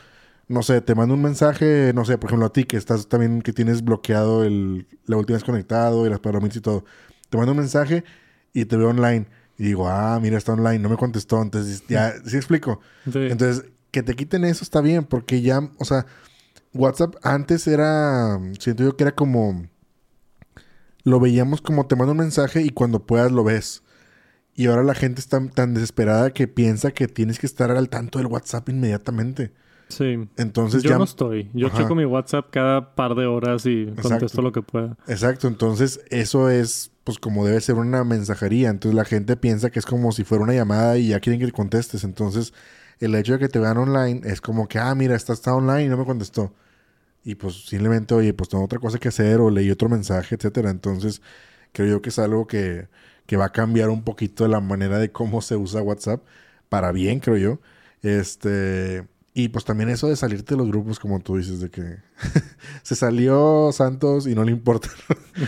[0.47, 3.41] no sé, te mando un mensaje, no sé, por ejemplo a ti que estás también,
[3.41, 6.84] que tienes bloqueado el, la última vez conectado y las palomitas y todo.
[7.30, 8.03] Te mando un mensaje
[8.53, 9.28] y te veo online.
[9.58, 11.41] Y digo, ah, mira, está online, no me contestó.
[11.41, 12.82] Entonces, ya, ¿sí explico?
[13.06, 16.06] Entonces, que te quiten eso está bien, porque ya, o sea,
[16.76, 19.68] WhatsApp antes era, siento yo que era como,
[21.04, 23.84] lo veíamos como te mando un mensaje y cuando puedas lo ves.
[24.54, 28.20] Y ahora la gente está tan desesperada que piensa que tienes que estar al tanto
[28.20, 29.52] del WhatsApp inmediatamente.
[29.90, 30.28] Sí.
[30.38, 30.98] Entonces Yo ya...
[30.98, 31.50] no estoy.
[31.54, 31.80] Yo Ajá.
[31.80, 34.98] checo mi WhatsApp cada par de horas y contesto lo que pueda.
[35.08, 38.70] Exacto, entonces eso es pues como debe ser una mensajería.
[38.70, 41.52] Entonces la gente piensa que es como si fuera una llamada y ya quieren que
[41.52, 42.04] contestes.
[42.04, 42.54] Entonces
[43.00, 45.84] el hecho de que te vean online es como que, ah, mira, está, está online
[45.84, 46.54] y no me contestó.
[47.26, 50.70] Y pues simplemente, oye, pues tengo otra cosa que hacer o leí otro mensaje, etcétera.
[50.70, 51.22] Entonces
[51.74, 52.88] creo yo que es algo que,
[53.26, 56.24] que va a cambiar un poquito la manera de cómo se usa WhatsApp.
[56.70, 57.60] Para bien, creo yo.
[58.04, 59.08] Este...
[59.38, 61.82] Y pues también eso de salirte de los grupos, como tú dices, de que
[62.84, 64.88] se salió Santos y no le importa.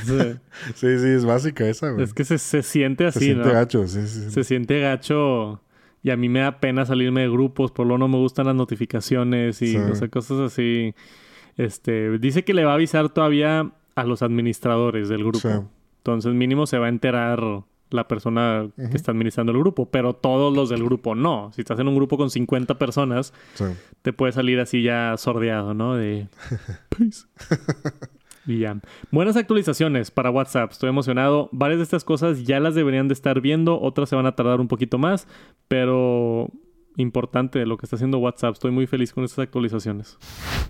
[0.06, 0.18] Sí.
[0.76, 2.04] sí, sí, es básica esa, güey.
[2.04, 3.54] Es que se, se siente se así, siente ¿no?
[3.54, 4.30] gacho, sí, sí.
[4.30, 5.62] Se siente gacho
[6.04, 8.56] y a mí me da pena salirme de grupos, por lo no me gustan las
[8.56, 9.78] notificaciones y
[10.12, 10.94] cosas así.
[11.58, 15.40] Este, dice que le va a avisar todavía a los administradores del grupo.
[15.40, 15.50] Sí.
[16.00, 17.42] Entonces, mínimo se va a enterar
[17.90, 21.52] la persona que está administrando el grupo, pero todos los del grupo no.
[21.54, 23.64] Si estás en un grupo con 50 personas, Sí.
[24.02, 25.96] te puede salir así ya sordeado, ¿no?
[25.96, 26.28] De
[26.90, 27.26] peace.
[28.46, 28.78] y ya.
[29.12, 30.72] Buenas actualizaciones para WhatsApp.
[30.74, 31.48] Estoy emocionado.
[31.54, 33.80] Varias de estas cosas ya las deberían de estar viendo.
[33.80, 35.28] Otras se van a tardar un poquito más.
[35.70, 36.50] Pero
[36.98, 38.54] importante lo que está haciendo WhatsApp.
[38.54, 40.18] Estoy muy feliz con estas actualizaciones.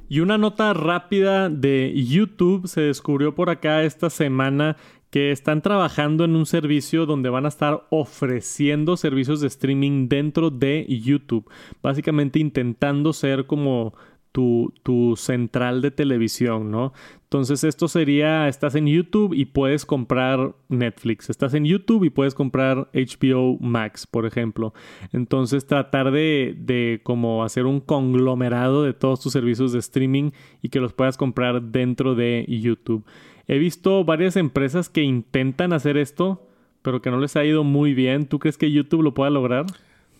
[0.09, 2.67] Y una nota rápida de YouTube.
[2.67, 4.78] Se descubrió por acá esta semana
[5.09, 10.49] que están trabajando en un servicio donde van a estar ofreciendo servicios de streaming dentro
[10.49, 11.49] de YouTube.
[11.82, 13.93] Básicamente intentando ser como
[14.38, 16.93] tu, central de televisión, ¿no?
[17.23, 22.35] Entonces esto sería, estás en YouTube y puedes comprar Netflix, estás en YouTube y puedes
[22.35, 24.73] comprar HBO Max, por ejemplo.
[25.11, 30.31] Entonces tratar de, de como hacer un conglomerado de todos tus servicios de streaming
[30.61, 33.03] y que los puedas comprar dentro de YouTube.
[33.47, 36.47] He visto varias empresas que intentan hacer esto,
[36.81, 38.27] pero que no les ha ido muy bien.
[38.27, 39.65] ¿Tú crees que YouTube lo pueda lograr?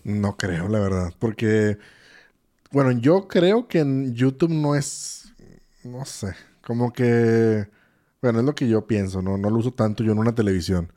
[0.04, 1.14] No creo, la verdad.
[1.18, 1.78] Porque,
[2.70, 5.32] bueno, yo creo que en YouTube no es,
[5.84, 7.66] no sé, como que,
[8.20, 9.38] bueno, es lo que yo pienso, ¿no?
[9.38, 10.92] No lo uso tanto yo en una televisión.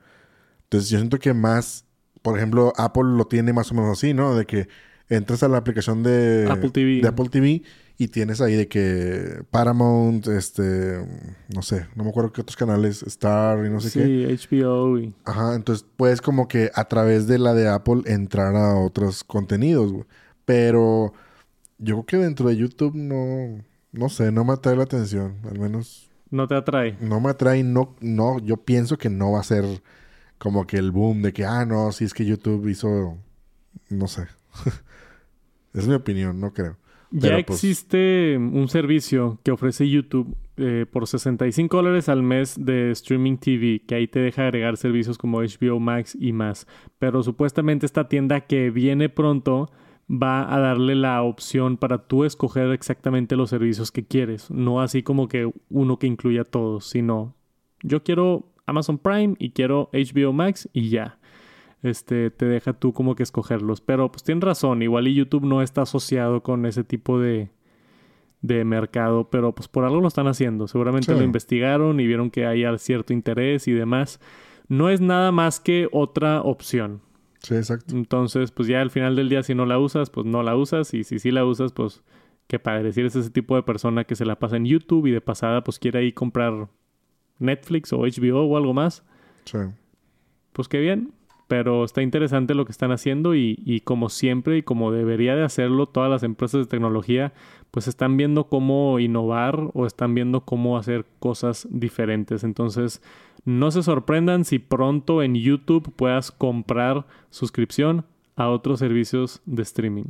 [0.64, 1.86] Entonces yo siento que más,
[2.22, 4.36] por ejemplo, Apple lo tiene más o menos así, ¿no?
[4.36, 4.68] De que
[5.10, 7.02] entras a la aplicación de Apple TV.
[7.02, 7.64] de Apple TV
[7.98, 11.06] y tienes ahí de que Paramount, este,
[11.54, 14.38] no sé, no me acuerdo qué otros canales, Star y no sé qué.
[14.38, 15.14] sí, HBO y...
[15.24, 19.92] Ajá, entonces puedes como que a través de la de Apple entrar a otros contenidos,
[19.92, 20.06] güey.
[20.46, 21.14] Pero
[21.82, 25.38] yo creo que dentro de YouTube no, no sé, no me atrae la atención.
[25.50, 26.96] Al menos No te atrae.
[27.02, 29.66] no me atrae, no, no, yo pienso que no va a ser
[30.38, 33.18] como que el boom de que, ah, no, si es que YouTube hizo,
[33.90, 34.28] no sé.
[35.74, 36.78] es mi opinión, no creo.
[37.12, 42.92] Ya pues, existe un servicio que ofrece YouTube eh, por 65 dólares al mes de
[42.92, 46.68] streaming TV, que ahí te deja agregar servicios como HBO Max y más.
[47.00, 49.70] Pero supuestamente esta tienda que viene pronto
[50.12, 54.52] va a darle la opción para tú escoger exactamente los servicios que quieres.
[54.52, 57.34] No así como que uno que incluya todos, sino
[57.82, 61.18] yo quiero Amazon Prime y quiero HBO Max y ya
[61.84, 63.82] este, te deja tú como que escogerlos.
[63.82, 67.50] Pero pues tienes razón, igual y YouTube no está asociado con ese tipo de,
[68.42, 70.68] de mercado, pero pues por algo lo están haciendo.
[70.68, 71.18] Seguramente Sí.
[71.18, 74.20] lo investigaron y vieron que hay cierto interés y demás.
[74.68, 77.02] No es nada más que otra opción.
[77.42, 77.96] Sí, exacto.
[77.96, 80.94] Entonces, pues ya al final del día, si no la usas, pues no la usas.
[80.94, 82.04] Y si sí la usas, pues
[82.48, 82.92] qué padre.
[82.94, 85.64] Si eres ese tipo de persona que se la pasa en YouTube y de pasada,
[85.64, 86.68] pues quiere ahí comprar
[87.40, 89.04] Netflix o HBO o algo más,
[89.46, 89.58] Sí.
[90.54, 91.14] pues qué bien.
[91.48, 95.44] Pero está interesante lo que están haciendo y, y como siempre y como debería de
[95.44, 97.34] hacerlo todas las empresas de tecnología,
[97.72, 102.46] pues están viendo cómo innovar o están viendo cómo hacer cosas diferentes.
[102.46, 103.02] Entonces,
[103.46, 110.06] no se sorprendan si pronto en YouTube puedas comprar suscripción a otros servicios de streaming.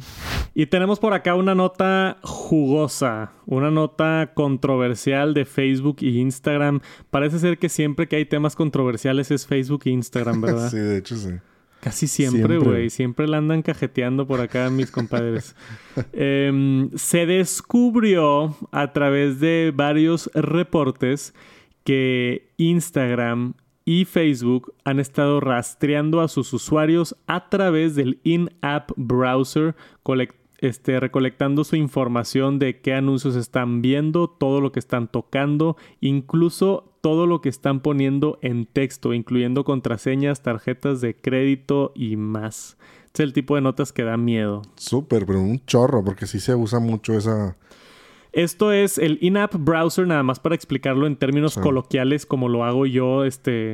[0.54, 6.82] Y tenemos por acá una nota jugosa, una nota controversial de Facebook y Instagram.
[7.10, 10.70] Parece ser que siempre que hay temas controversiales es Facebook e Instagram, ¿verdad?
[10.70, 11.32] sí, de hecho sí.
[11.82, 12.92] Casi siempre, güey.
[12.92, 15.56] Siempre la andan cajeteando por acá mis compadres.
[16.14, 21.34] Em, se descubrió a través de varios reportes
[21.84, 23.56] que Instagram
[23.86, 29.76] y Facebook han estado rastreando a sus usuarios a través del in-app browser,
[30.60, 36.94] este, recolectando su información de qué anuncios están viendo, todo lo que están tocando, incluso
[37.02, 42.78] todo lo que están poniendo en texto, incluyendo contraseñas, tarjetas de crédito y más.
[43.14, 44.62] Es el tipo de notas que da miedo.
[44.76, 47.58] Súper, pero un chorro, porque sí se usa mucho esa...
[48.34, 52.86] Esto es el in-app browser, nada más para explicarlo en términos coloquiales, como lo hago
[52.86, 53.74] yo, este...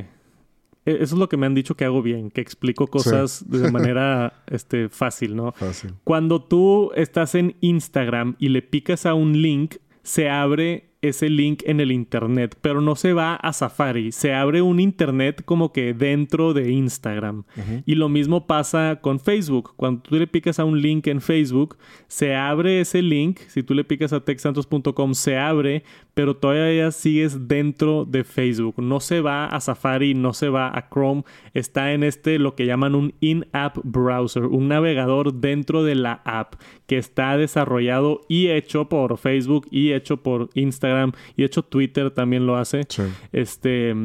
[0.86, 3.72] e-, Eso es lo que me han dicho que hago bien, que explico cosas de
[3.72, 5.51] manera este, fácil, ¿no?
[5.51, 5.93] Fácil.
[6.03, 11.61] Cuando tú estás en Instagram y le picas a un link, se abre ese link
[11.65, 15.93] en el internet, pero no se va a Safari, se abre un internet como que
[15.93, 17.43] dentro de Instagram.
[17.85, 19.73] Y lo mismo pasa con Facebook.
[19.75, 21.77] Cuando tú le picas a un link en Facebook,
[22.07, 25.83] se abre ese link, si tú le picas a texsantos.com se abre,
[26.13, 28.81] pero todavía sigues dentro de Facebook.
[28.81, 31.23] No se va a Safari, no se va a Chrome,
[31.53, 36.55] está en este lo que llaman un in-app browser, un navegador dentro de la app
[36.87, 40.86] que está desarrollado y hecho por Facebook y hecho por Instagram
[41.35, 42.85] y de hecho Twitter también lo hace.
[42.88, 43.03] Sí.
[43.31, 43.95] Este,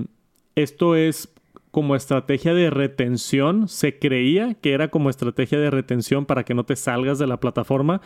[0.54, 1.32] esto es
[1.70, 3.66] como estrategia de retención.
[3.68, 7.40] Se creía que era como estrategia de retención para que no te salgas de la
[7.40, 8.00] plataforma.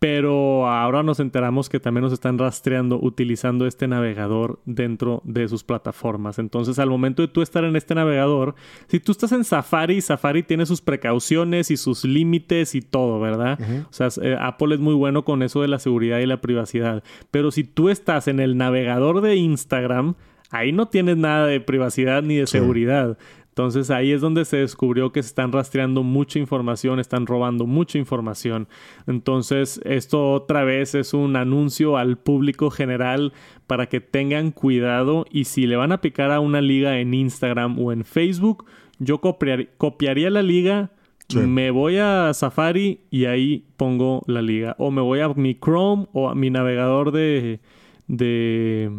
[0.00, 5.62] Pero ahora nos enteramos que también nos están rastreando utilizando este navegador dentro de sus
[5.62, 6.38] plataformas.
[6.38, 8.54] Entonces, al momento de tú estar en este navegador,
[8.88, 13.58] si tú estás en Safari, Safari tiene sus precauciones y sus límites y todo, ¿verdad?
[13.90, 17.04] O sea, eh, Apple es muy bueno con eso de la seguridad y la privacidad.
[17.30, 20.14] Pero si tú estás en el navegador de Instagram,
[20.50, 22.52] ahí no tienes nada de privacidad ni de Sí.
[22.58, 23.18] seguridad.
[23.50, 27.98] Entonces ahí es donde se descubrió que se están rastreando mucha información, están robando mucha
[27.98, 28.68] información.
[29.06, 33.32] Entonces esto otra vez es un anuncio al público general
[33.66, 37.78] para que tengan cuidado y si le van a picar a una liga en Instagram
[37.78, 38.66] o en Facebook,
[38.98, 40.92] yo copiar- copiaría la liga.
[41.28, 41.38] Sí.
[41.38, 44.74] Me voy a Safari y ahí pongo la liga.
[44.78, 47.60] O me voy a mi Chrome o a mi navegador de,
[48.08, 48.90] de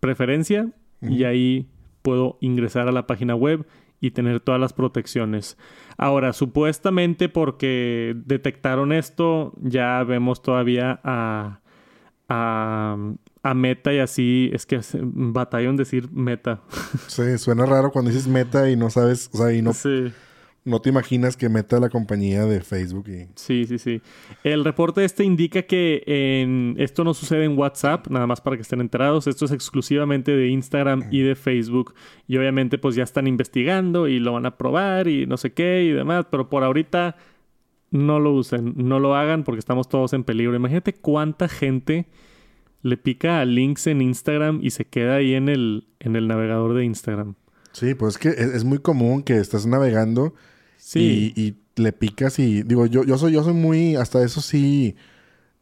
[0.00, 0.70] preferencia
[1.02, 1.66] y ahí
[2.06, 3.66] puedo ingresar a la página web
[4.00, 5.58] y tener todas las protecciones.
[5.98, 11.62] Ahora, supuestamente porque detectaron esto, ya vemos todavía a,
[12.28, 12.96] a,
[13.42, 14.78] a Meta y así, es que
[15.68, 16.60] en decir Meta.
[17.08, 20.12] Sí, suena raro cuando dices meta y no sabes, o sea, y no, sí.
[20.66, 23.28] No te imaginas que meta la compañía de Facebook y...
[23.36, 24.02] Sí, sí, sí.
[24.42, 26.74] El reporte este indica que en...
[26.78, 29.28] esto no sucede en WhatsApp, nada más para que estén enterados.
[29.28, 31.94] Esto es exclusivamente de Instagram y de Facebook.
[32.26, 35.84] Y obviamente pues ya están investigando y lo van a probar y no sé qué
[35.84, 36.26] y demás.
[36.30, 37.16] Pero por ahorita
[37.92, 40.56] no lo usen, no lo hagan porque estamos todos en peligro.
[40.56, 42.06] Imagínate cuánta gente
[42.82, 46.74] le pica a links en Instagram y se queda ahí en el, en el navegador
[46.74, 47.36] de Instagram.
[47.70, 50.34] Sí, pues es que es, es muy común que estás navegando
[50.86, 51.32] Sí.
[51.36, 54.96] y, y le picas y digo, yo, yo soy, yo soy muy, hasta eso sí,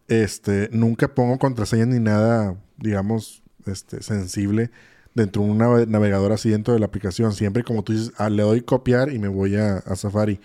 [0.08, 4.70] este, nunca pongo contraseñas ni nada, digamos, este, sensible
[5.14, 7.32] dentro de un nave- navegador así dentro de la aplicación.
[7.34, 10.40] Siempre como tú dices, ah, le doy copiar y me voy a, a Safari.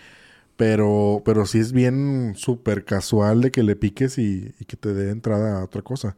[0.58, 4.94] Pero, pero sí es bien súper casual de que le piques y, y que te
[4.94, 6.18] dé entrada a otra cosa.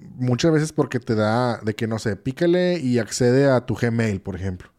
[0.00, 4.20] Muchas veces porque te da de que, no sé, pícale y accede a tu Gmail,
[4.22, 4.70] por ejemplo.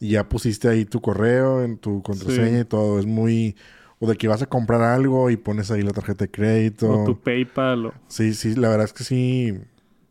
[0.00, 2.60] Y ya pusiste ahí tu correo, en tu contraseña Sí.
[2.60, 2.98] y todo.
[2.98, 3.56] Es muy...
[3.98, 6.90] O de que vas a comprar algo y pones ahí la tarjeta de crédito.
[7.02, 7.86] O tu PayPal.
[7.86, 9.58] o- Sí, sí, la verdad es que sí,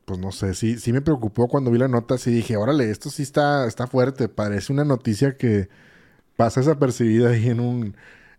[0.05, 3.09] pues no sé, sí, sí me preocupó cuando vi la nota, sí dije, órale, esto
[3.11, 5.69] sí está, está fuerte, parece una noticia que
[6.36, 7.95] pasa desapercibida ahí en un,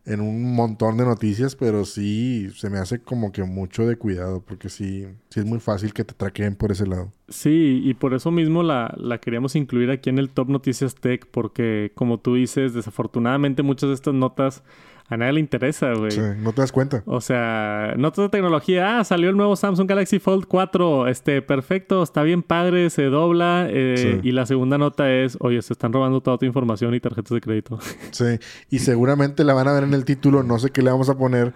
[0.07, 4.41] en un montón de noticias, pero sí se me hace como que mucho de cuidado,
[4.41, 7.13] porque sí, sí es muy fácil que te traqueen por ese lado.
[7.29, 11.27] Sí, y por eso mismo la, la queríamos incluir aquí en el Top Noticias Tech,
[11.31, 14.63] porque como tú dices, desafortunadamente muchas de estas notas
[15.09, 16.11] a nadie le interesa, güey.
[16.11, 17.03] Sí, no te das cuenta.
[17.07, 18.99] O sea, notas de tecnología.
[18.99, 21.07] Ah, salió el nuevo Samsung Galaxy Fold 4.
[21.09, 23.67] Este, perfecto, está bien padre, se dobla.
[23.71, 24.29] eh, Sí.
[24.29, 27.41] Y la segunda nota es, oye, se están robando toda tu información y tarjetas de
[27.41, 27.79] crédito.
[28.11, 28.39] Sí,
[28.71, 31.17] y seguramente la van a ver en el título, no sé qué le vamos a
[31.17, 31.55] poner,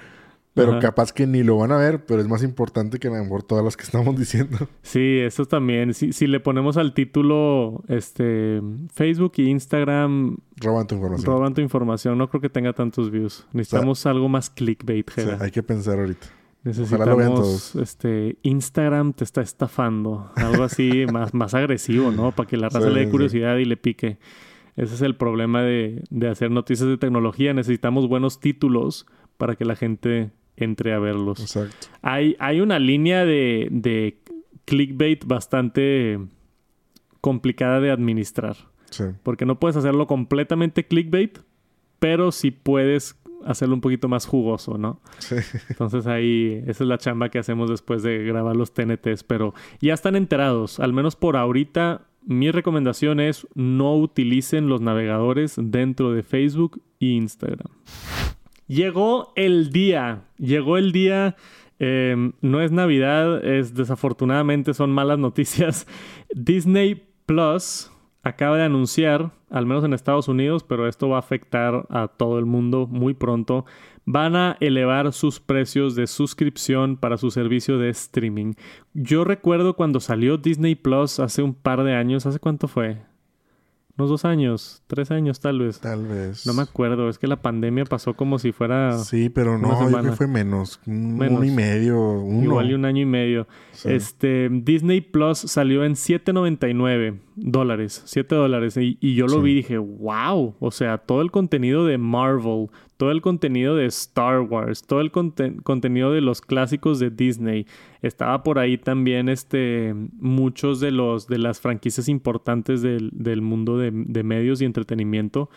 [0.55, 0.81] pero Ajá.
[0.81, 3.43] capaz que ni lo van a ver, pero es más importante que a lo mejor
[3.43, 4.57] todas las que estamos diciendo.
[4.83, 5.95] sí, eso también.
[5.95, 8.61] Si, si le ponemos al título, este,
[8.93, 11.27] Facebook y Instagram Roban tu información.
[11.33, 13.47] roban tu información, no creo que tenga tantos views.
[13.53, 15.39] Necesitamos algo más clickbait, Sí, Jera.
[15.41, 16.27] hay que pensar ahorita.
[16.63, 17.77] Ojalá lo vean Necesitamos, todos.
[17.77, 20.31] este, Instagram te está estafando.
[20.35, 22.33] Algo así más, más agresivo, ¿no?
[22.33, 23.11] Para que la raza Sí, le dé sí.
[23.11, 24.19] curiosidad y le pique.
[24.77, 27.55] Ese es el problema de, de hacer noticias de tecnología.
[27.55, 29.07] Necesitamos buenos títulos
[29.39, 31.41] para que la gente entre a verlos.
[31.41, 31.89] Exacto.
[32.03, 34.19] Hay, hay una línea de, de
[34.65, 36.19] clickbait bastante
[37.21, 38.57] complicada de administrar.
[38.91, 39.05] Sí.
[39.23, 41.39] Porque no puedes hacerlo completamente clickbait,
[41.99, 45.01] pero sí puedes hacerlo un poquito más jugoso, ¿no?
[45.19, 45.37] Sí.
[45.69, 49.95] Entonces ahí, esa es la chamba que hacemos después de grabar los TNTs, pero ya
[49.95, 52.07] están enterados, al menos por ahorita.
[52.27, 57.73] Mi recomendación es no utilicen los navegadores dentro de Facebook e Instagram.
[58.71, 61.35] Llegó el día, llegó el día,
[61.81, 65.89] eh, no es Navidad, es desafortunadamente son malas noticias.
[66.37, 67.91] Disney Plus
[68.23, 72.39] acaba de anunciar, al menos en Estados Unidos, pero esto va a afectar a todo
[72.39, 73.67] el mundo muy pronto,
[74.05, 78.53] van a elevar sus precios de suscripción para su servicio de streaming.
[78.95, 83.10] Yo recuerdo cuando salió Disney Plus hace un par de años, ¿hace cuánto fue?
[84.01, 85.79] Unos dos años, tres años tal vez.
[85.79, 86.47] Tal vez.
[86.47, 88.97] No me acuerdo, es que la pandemia pasó como si fuera.
[88.99, 90.81] Sí, pero no, yo creo que fue menos.
[90.87, 91.45] Un, menos.
[91.45, 92.01] y medio.
[92.01, 92.45] Uno.
[92.45, 93.47] Igual y un año y medio.
[93.85, 98.79] Este, Disney Plus salió en 7.99 dólares, 7 dólares.
[98.79, 100.55] Y, y, yo lo vi y dije, wow.
[100.59, 102.69] O sea, todo el contenido de Marvel,
[103.01, 107.67] todo el contenido de Star Wars, todo el contenido de los clásicos de Disney.
[108.03, 113.79] Estaba por ahí también este, muchos de, los, de las franquicias importantes del, del mundo
[113.79, 115.49] de, de, medios y entretenimiento.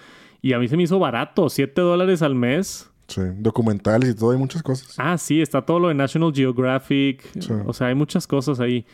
[0.41, 2.89] Y a mí se me hizo barato, 7 dólares al mes.
[3.07, 4.95] Sí, documentales y todo, hay muchas cosas.
[4.97, 7.29] Ah, sí, está todo lo de National Geographic.
[7.65, 8.85] O sea, hay muchas cosas ahí.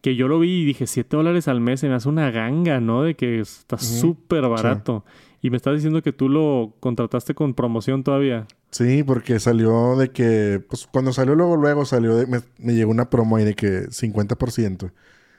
[0.00, 2.80] Que yo lo vi y dije, 7 dólares al mes se me hace una ganga,
[2.80, 3.02] ¿no?
[3.02, 5.04] De que está súper barato.
[5.42, 8.46] Y me estás diciendo que tú lo contrataste con promoción todavía.
[8.70, 13.10] Sí, porque salió de que, pues cuando salió luego, luego salió, de, me, llegó una
[13.10, 14.92] promo ahí de que 50%.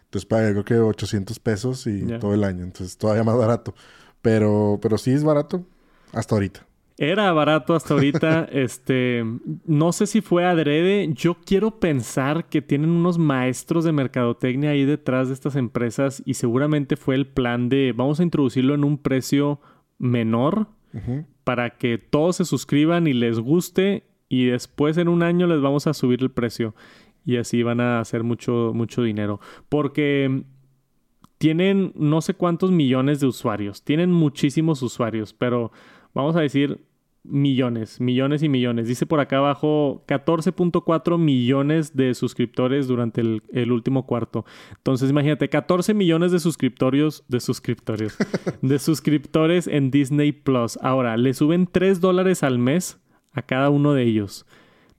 [0.04, 2.64] Entonces pagué creo que 800 pesos y todo el año.
[2.64, 3.74] Entonces todavía más barato.
[4.22, 5.66] Pero, pero sí es barato
[6.12, 6.66] hasta ahorita.
[7.02, 8.44] Era barato hasta ahorita.
[8.52, 9.26] este,
[9.66, 11.10] no sé si fue adrede.
[11.16, 16.36] Yo quiero pensar que tienen unos maestros de mercadotecnia ahí detrás de estas empresas y
[16.36, 19.60] seguramente fue el plan de vamos a introducirlo en un precio
[19.98, 20.68] menor
[21.44, 25.88] para que todos se suscriban y les guste y después en un año les vamos
[25.88, 26.76] a subir el precio
[27.26, 29.40] y así van a hacer mucho, mucho dinero.
[29.70, 30.44] Porque
[31.40, 35.72] tienen no sé cuántos millones de usuarios, tienen muchísimos usuarios, pero
[36.14, 36.91] vamos a decir
[37.24, 38.88] millones, millones y millones.
[38.88, 44.46] Dice por acá abajo 14.4 millones de suscriptores durante el, último cuarto.
[44.78, 48.18] Entonces imagínate, 14 millones de suscriptorios, de suscriptores,
[48.62, 50.78] de suscriptores en Disney Plus.
[50.82, 53.00] Ahora, le suben 3 dólares al mes
[53.34, 54.46] a cada uno de ellos.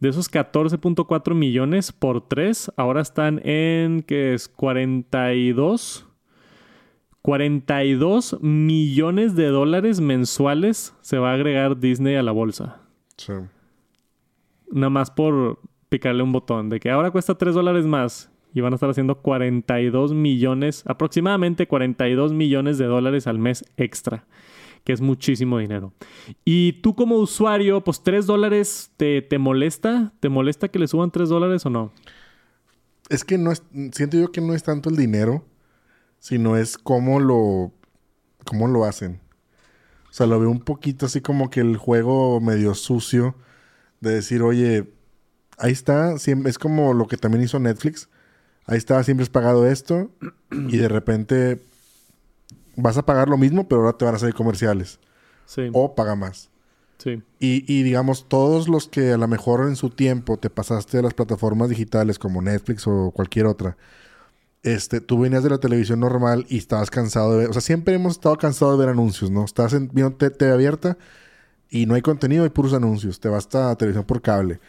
[0.00, 4.48] De esos 14.4 millones por 3, ahora están en, ¿qué es?
[4.48, 6.06] 42
[7.22, 12.80] 42 millones de dólares mensuales se va a agregar Disney a la bolsa.
[13.16, 13.32] Sí.
[14.70, 18.72] Nada más por picarle un botón de que ahora cuesta 3 dólares más y van
[18.72, 24.26] a estar haciendo 42 millones, aproximadamente 42 millones de dólares al mes extra,
[24.84, 25.92] que es muchísimo dinero.
[26.44, 31.10] Y tú como usuario, pues 3 dólares te, te molesta, ¿te molesta que le suban
[31.10, 31.92] 3 dólares o no?
[33.08, 33.62] Es que no es,
[33.92, 35.44] siento yo que no es tanto el dinero,
[36.22, 37.72] sino es cómo lo,
[38.44, 39.20] cómo lo hacen.
[40.08, 43.34] O sea, lo veo un poquito así como que el juego medio sucio
[44.00, 44.88] de decir, oye,
[45.58, 48.08] ahí está, es como lo que también hizo Netflix.
[48.66, 50.12] Ahí está, siempre has pagado esto
[50.52, 51.60] y de repente
[52.76, 55.00] vas a pagar lo mismo, pero ahora te van a salir comerciales.
[55.44, 55.70] Sí.
[55.72, 56.50] O paga más.
[56.98, 57.20] Sí.
[57.40, 61.02] Y, y, digamos, todos los que a lo mejor en su tiempo te pasaste a
[61.02, 63.76] las plataformas digitales como Netflix o cualquier otra,
[64.62, 67.94] este, tú venías de la televisión normal y estabas cansado de ver, o sea, siempre
[67.94, 69.44] hemos estado cansados de ver anuncios, ¿no?
[69.44, 70.96] Estás en, viendo TV abierta
[71.68, 73.18] y no hay contenido, hay puros anuncios.
[73.18, 74.60] Te vas a televisión por cable.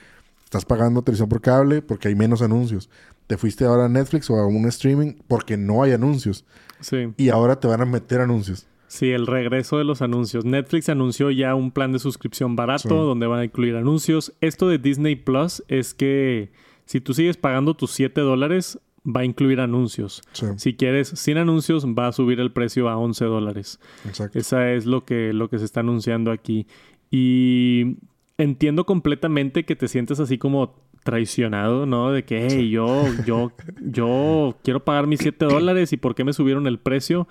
[0.45, 2.89] Estás pagando televisión por cable porque hay menos anuncios.
[3.27, 6.45] Te fuiste ahora a Netflix o a un streaming porque no hay anuncios.
[6.79, 7.13] Sí.
[7.17, 8.67] Y ahora te van a meter anuncios.
[8.87, 10.45] Sí, el regreso de los anuncios.
[10.45, 14.33] Netflix anunció ya un plan de suscripción barato donde van a incluir anuncios.
[14.39, 16.51] Esto de Disney Plus es que
[16.85, 20.21] si tú sigues pagando tus 7 dólares, va a incluir anuncios.
[20.57, 23.79] Si quieres sin anuncios, va a subir el precio a 11 dólares.
[24.05, 24.39] Exacto.
[24.39, 26.67] Esa es lo que, lo que se está anunciando aquí.
[27.11, 27.97] Y
[28.37, 32.11] entiendo completamente que te sientes así como traicionado, ¿no?
[32.11, 33.51] De que, hey, yo, yo,
[33.81, 37.27] yo quiero pagar mis 7 dólares y por qué me subieron el precio.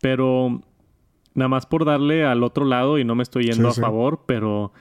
[0.00, 0.62] Pero
[1.34, 4.72] nada más por darle al otro lado y no me estoy yendo a favor, pero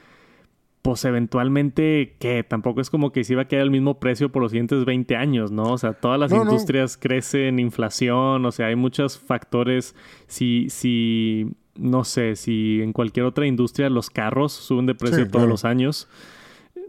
[0.81, 4.41] pues eventualmente que tampoco es como que se iba a quedar al mismo precio por
[4.41, 5.73] los siguientes 20 años, ¿no?
[5.73, 9.93] O sea, todas las industrias crecen, inflación, o sea, hay muchos factores.
[10.27, 15.49] Si, si, no sé, si en cualquier otra industria los carros suben de precio todos
[15.49, 16.07] los años,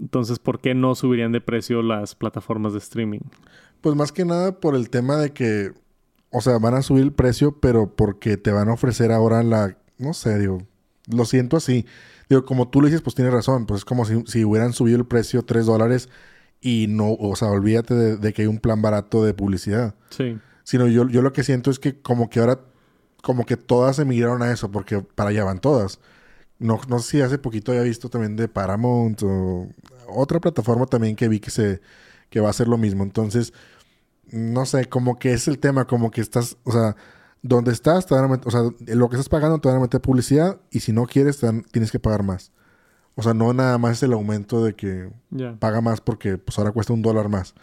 [0.01, 3.21] entonces, ¿por qué no subirían de precio las plataformas de streaming?
[3.81, 5.73] Pues más que nada por el tema de que,
[6.31, 9.77] o sea, van a subir el precio, pero porque te van a ofrecer ahora la,
[9.99, 10.63] no sé, digo,
[11.09, 11.87] lo siento así
[12.31, 13.67] Digo, como tú lo dices, pues tienes razón.
[13.67, 16.09] Pues es como si, hubieran subido el precio 3 dólares
[16.61, 19.97] y no, o sea, olvídate de, que hay un plan barato de publicidad.
[20.11, 20.39] Sí.
[20.63, 22.61] Sino yo, yo lo que siento es que como que ahora,
[23.23, 25.99] como que todas emigraron a eso, porque para allá van todas.
[26.61, 29.69] No, no sé si hace poquito había visto también de Paramount o
[30.09, 31.81] otra plataforma también que vi que se
[32.29, 33.03] que va a hacer lo mismo.
[33.03, 33.53] Entonces,
[34.31, 36.95] no sé, como que es el tema, como que estás, o sea,
[37.43, 38.63] donde estás, te van a meter, o sea,
[38.95, 41.99] lo que estás pagando te van a meter publicidad y si no quieres, tienes que
[41.99, 42.53] pagar más.
[43.15, 45.11] O sea, no nada más el aumento de que
[45.59, 47.55] paga más porque pues ahora cuesta un dólar más.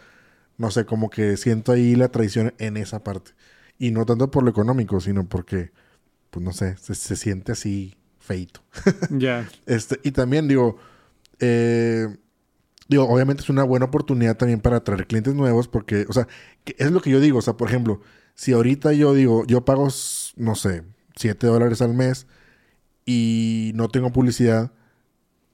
[0.56, 3.32] No sé, como que siento ahí la traición en esa parte.
[3.78, 5.70] Y no tanto por lo económico, sino porque,
[6.30, 8.60] pues no sé, se, siente así feito.
[9.10, 9.48] Ya.
[9.66, 10.76] este, y también digo,
[11.38, 12.08] eh,
[12.88, 16.26] digo, obviamente es una buena oportunidad también para atraer clientes nuevos porque, o sea,
[16.66, 18.00] es lo que yo digo, o sea, por ejemplo,
[18.38, 19.88] si ahorita yo digo, yo pago,
[20.36, 20.84] no sé,
[21.16, 22.28] 7 dólares al mes
[23.04, 24.70] y no tengo publicidad,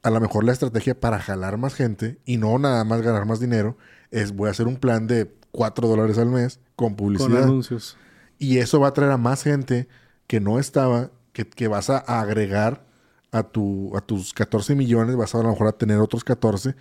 [0.02, 3.40] a lo mejor la estrategia para jalar más gente y no nada más ganar más
[3.40, 3.78] dinero
[4.10, 7.30] es voy a hacer un plan de 4 dólares al mes con publicidad.
[7.30, 7.96] Con anuncios.
[8.38, 9.88] Y eso va a traer a más gente
[10.26, 12.84] que no estaba, que, que vas a agregar
[13.32, 16.74] a, tu, a tus 14 millones, vas a, a lo mejor a tener otros 14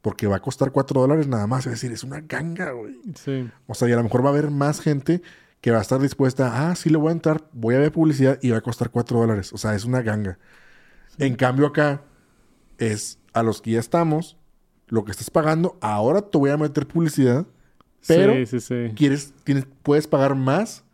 [0.00, 1.66] porque va a costar 4 dólares nada más.
[1.66, 2.98] Es decir, es una ganga, güey.
[3.22, 3.50] Sí.
[3.66, 5.20] O sea, y a lo mejor va a haber más gente
[5.62, 8.38] que va a estar dispuesta, ah, sí le voy a entrar, voy a ver publicidad
[8.42, 9.52] y va a costar 4 dólares.
[9.52, 10.38] O sea, es una ganga.
[11.18, 12.02] En cambio acá
[12.78, 14.36] es a los que ya estamos,
[14.88, 17.46] lo que estás pagando, ahora te voy a meter publicidad,
[18.08, 20.84] pero sí, sí, quieres, tienes, puedes pagar más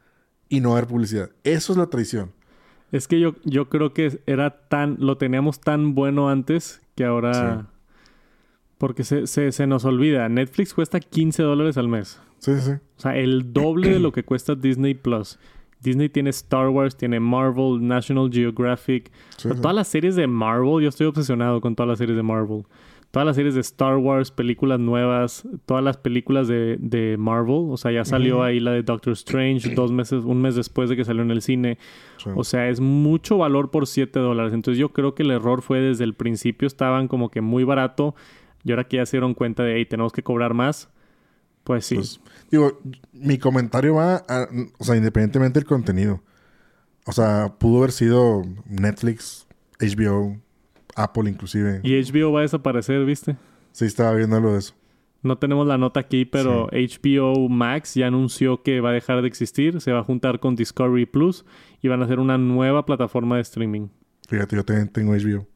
[0.51, 1.31] y no haber publicidad.
[1.45, 2.33] Eso es la traición.
[2.93, 7.69] Es que yo, yo creo que era tan, lo teníamos tan bueno antes que ahora
[8.79, 12.21] porque se, se, nos olvida, Netflix cuesta 15 dólares al mes.
[12.39, 12.71] Sí, sí.
[12.71, 15.39] O sea, el doble de lo que cuesta Disney Plus.
[15.81, 19.11] Disney tiene Star Wars, tiene Marvel, National Geographic.
[19.43, 22.65] Todas las series de Marvel, yo estoy obsesionado con todas las series de Marvel.
[23.11, 27.69] Todas las series de Star Wars, películas nuevas, todas las películas de, de Marvel.
[27.71, 30.97] O sea, ya salió ahí la de Doctor Strange dos meses, un mes después de
[30.97, 31.79] que salió en el cine.
[32.35, 34.53] O sea, es mucho valor por 7 dólares.
[34.53, 38.15] Entonces yo creo que el error fue desde el principio, estaban como que muy barato
[38.65, 40.89] y ahora que ya se dieron cuenta de, ahí tenemos que cobrar más,
[41.65, 41.97] pues sí.
[41.97, 42.81] Pues, digo,
[43.13, 44.49] mi comentario va a,
[44.79, 46.23] o sea, independientemente del contenido.
[47.07, 49.47] O sea, pudo haber sido Netflix,
[49.81, 50.39] HBO,
[50.95, 51.81] Apple inclusive.
[51.83, 53.37] Y HBO va a desaparecer, ¿viste?
[53.73, 54.75] Sí, estaba viendo lo de eso.
[55.23, 59.29] No tenemos la nota aquí, pero HBO Max ya anunció que va a dejar de
[59.29, 61.45] existir, se va a juntar con Discovery Plus
[61.83, 63.89] y van a hacer una nueva plataforma de streaming.
[64.29, 65.47] Fíjate, yo también tengo HBO.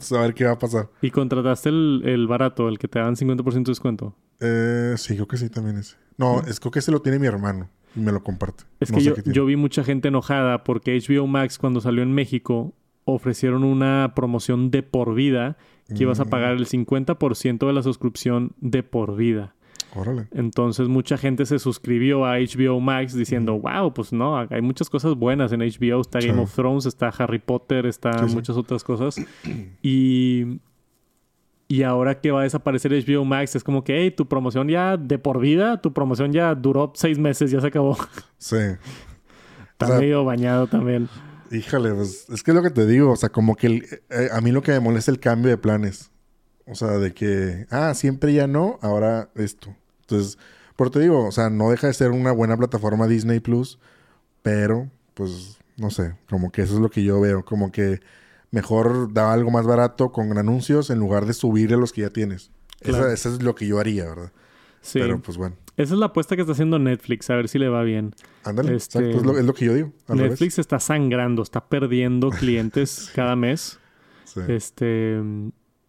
[0.00, 0.90] Saber qué va a pasar.
[1.02, 4.16] ¿Y contrataste el, barato, el que te dan 50% de descuento?
[4.40, 5.96] Eh, sí, creo que sí también ese.
[6.16, 8.64] No, es, creo que ese lo tiene mi hermano y me lo comparte.
[8.80, 12.74] Es que yo, yo, vi mucha gente enojada porque HBO Max cuando salió en México
[13.04, 15.56] ofrecieron una promoción de por vida
[15.88, 19.54] que ibas a pagar el 50% de la suscripción de por vida.
[20.32, 25.14] Entonces mucha gente se suscribió a HBO Max diciendo, wow, pues no, hay muchas cosas
[25.14, 26.00] buenas en HBO.
[26.00, 29.16] Está Game of Thrones, está Harry Potter, está muchas otras cosas.
[29.82, 30.60] Y,
[31.68, 34.96] y ahora que va a desaparecer HBO Max, es como que, hey, tu promoción ya
[34.96, 37.96] de por vida, tu promoción ya duró seis meses, ya se acabó.
[38.38, 38.56] Sí.
[39.72, 41.08] está medio bañado también.
[41.50, 44.40] Híjole, pues es que es lo que te digo, o sea, como que eh, a
[44.40, 46.10] mí lo que me molesta es el cambio de planes.
[46.66, 49.76] O sea, de que, ah, siempre ya no, ahora esto.
[50.04, 50.38] Entonces,
[50.76, 53.78] por te digo, o sea, no deja de ser una buena plataforma Disney Plus,
[54.42, 58.00] pero, pues, no sé, como que eso es lo que yo veo, como que
[58.50, 62.10] mejor da algo más barato con anuncios en lugar de subirle a los que ya
[62.10, 62.50] tienes.
[62.80, 64.32] Eso es lo que yo haría, ¿verdad?
[64.80, 64.98] Sí.
[65.00, 65.56] Pero pues bueno.
[65.76, 68.14] Esa es la apuesta que está haciendo Netflix, a ver si le va bien.
[68.44, 69.92] Ándale, este, es, lo, que yo digo.
[70.08, 73.80] Netflix está sangrando, está perdiendo clientes cada mes.
[74.24, 74.40] Sí.
[74.46, 75.20] Este,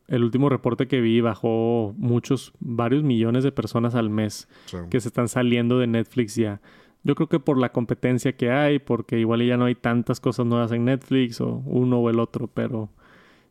[0.08, 4.48] el último reporte que vi bajó muchos, varios millones de personas al mes
[4.90, 6.62] que se están saliendo de Netflix ya.
[7.04, 10.46] Yo creo que por la competencia que hay, porque igual ya no hay tantas cosas
[10.46, 12.90] nuevas en Netflix o uno o el otro, pero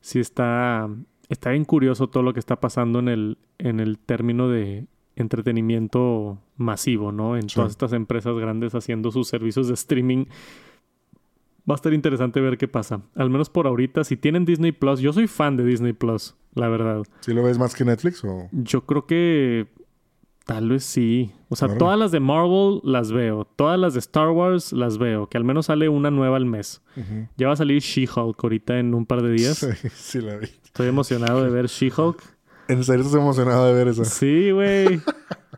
[0.00, 0.88] sí está,
[1.28, 4.86] está bien curioso todo lo que está pasando en el, en el término de
[5.16, 7.36] entretenimiento masivo, ¿no?
[7.36, 10.26] En todas estas empresas grandes haciendo sus servicios de streaming
[11.68, 13.00] va a estar interesante ver qué pasa.
[13.14, 16.68] Al menos por ahorita, si tienen Disney Plus, yo soy fan de Disney Plus, la
[16.68, 17.02] verdad.
[17.20, 18.48] ¿Sí lo ves más que Netflix o...?
[18.52, 19.68] Yo creo que
[20.44, 21.32] tal vez sí.
[21.48, 23.46] O sea, todas las de Marvel las veo.
[23.56, 25.28] Todas las de Star Wars las veo.
[25.28, 26.82] Que al menos sale una nueva al mes.
[27.36, 29.58] Ya va a salir She-Hulk ahorita en un par de días.
[29.84, 30.46] Sí, sí la vi.
[30.64, 32.22] Estoy emocionado de ver She-Hulk.
[32.68, 34.04] ¿En serio estás emocionado de ver eso?
[34.04, 35.00] Sí, güey.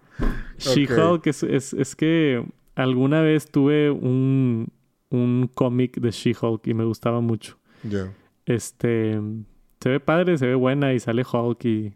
[0.58, 4.68] She-Hulk es, es, es que alguna vez tuve un,
[5.10, 7.58] un cómic de She-Hulk y me gustaba mucho.
[7.82, 8.12] Ya.
[8.44, 9.20] Este.
[9.80, 11.94] Se ve padre, se ve buena y sale Hulk y.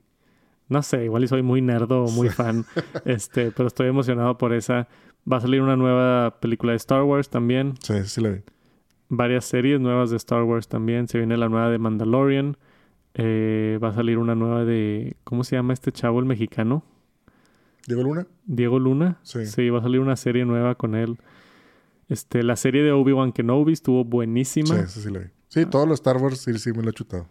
[0.68, 2.64] No sé, igual y soy muy nerdo o muy fan.
[3.04, 4.88] este, pero estoy emocionado por esa.
[5.30, 7.74] Va a salir una nueva película de Star Wars también.
[7.82, 8.40] Sí, sí la vi.
[9.08, 11.08] varias series nuevas de Star Wars también.
[11.08, 12.56] Se viene la nueva de Mandalorian.
[13.14, 15.16] Eh, va a salir una nueva de.
[15.24, 16.84] ¿Cómo se llama este chavo, el mexicano?
[17.86, 18.26] ¿Diego Luna?
[18.44, 19.18] Diego Luna.
[19.22, 19.46] Sí.
[19.46, 21.18] Sí, va a salir una serie nueva con él.
[22.10, 24.76] Este, la serie de Obi-Wan Kenobi estuvo buenísima.
[24.76, 25.26] Sí, sí, sí la vi.
[25.48, 27.26] Sí, todos los Star Wars sí, sí me lo he chutado.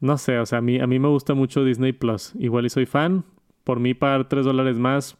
[0.00, 2.32] No sé, o sea, a mí, a mí me gusta mucho Disney Plus.
[2.38, 3.24] Igual y soy fan.
[3.64, 5.16] Por mí pagar 3 dólares más,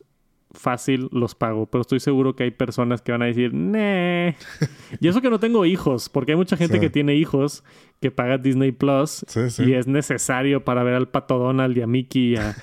[0.53, 1.67] fácil los pago.
[1.67, 4.37] Pero estoy seguro que hay personas que van a decir, nee.
[5.01, 6.81] y eso que no tengo hijos, porque hay mucha gente Sí.
[6.81, 7.65] que tiene hijos
[8.01, 9.65] que paga Disney Plus Sí, sí.
[9.65, 12.55] y es necesario para ver al Pato Donald y a Mickey y a,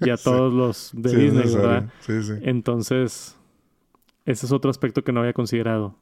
[0.00, 1.54] y a todos los de Disney.
[1.54, 1.90] ¿verdad?
[2.00, 2.32] Sí, sí.
[2.42, 3.36] Entonces,
[4.26, 5.96] ese es otro aspecto que no había considerado.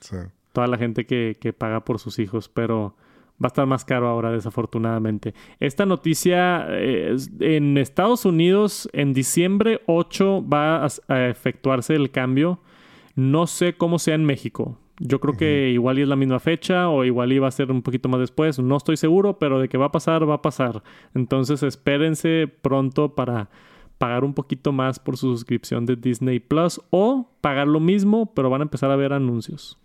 [0.00, 0.16] Sí.
[0.52, 2.96] Toda la gente que, que paga por sus hijos, pero
[3.42, 5.34] va a estar más caro ahora, desafortunadamente.
[5.60, 12.60] Esta noticia eh, en Estados Unidos, en diciembre 8 va a, a efectuarse el cambio.
[13.14, 14.78] No sé cómo sea en México.
[15.00, 17.82] Yo creo que igual y es la misma fecha o igual iba a ser un
[17.82, 18.58] poquito más después.
[18.58, 20.82] No estoy seguro, pero de que va a pasar, va a pasar.
[21.14, 23.48] Entonces espérense pronto para
[23.98, 28.50] pagar un poquito más por su suscripción de Disney Plus o pagar lo mismo, pero
[28.50, 29.78] van a empezar a ver anuncios.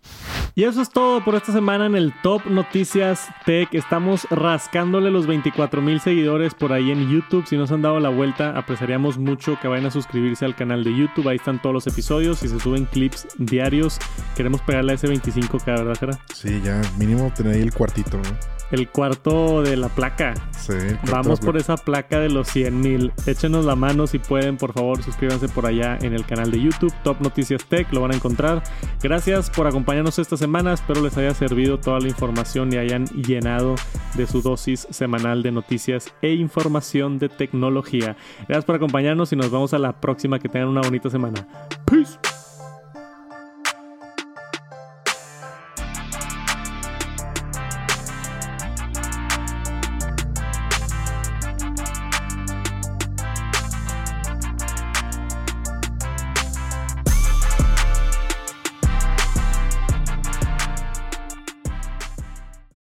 [0.56, 3.74] Y eso es todo por esta semana en el Top Noticias Tech.
[3.74, 7.44] Estamos rascándole los 24 mil seguidores por ahí en YouTube.
[7.46, 10.84] Si no se han dado la vuelta, apreciaríamos mucho que vayan a suscribirse al canal
[10.84, 11.28] de YouTube.
[11.28, 13.98] Ahí están todos los episodios y se suben clips diarios.
[14.36, 16.18] Queremos pegarle a ese 25k, ¿verdad, Jera?
[16.32, 18.54] Sí, ya mínimo tener ahí el cuartito, ¿no?
[18.70, 20.34] El cuarto de la placa.
[20.58, 20.72] Sí.
[21.10, 23.12] Vamos por esa placa de los 100 mil.
[23.26, 26.92] Échenos la mano si pueden, por favor, suscríbanse por allá en el canal de YouTube,
[27.02, 27.20] Top
[27.68, 28.62] Tech, lo van a encontrar.
[29.02, 33.74] Gracias por acompañarnos esta semana, espero les haya servido toda la información y hayan llenado
[34.14, 38.16] de su dosis semanal de noticias e información de tecnología.
[38.48, 41.46] Gracias por acompañarnos y nos vemos a la próxima, que tengan una bonita semana.
[41.84, 42.18] Peace.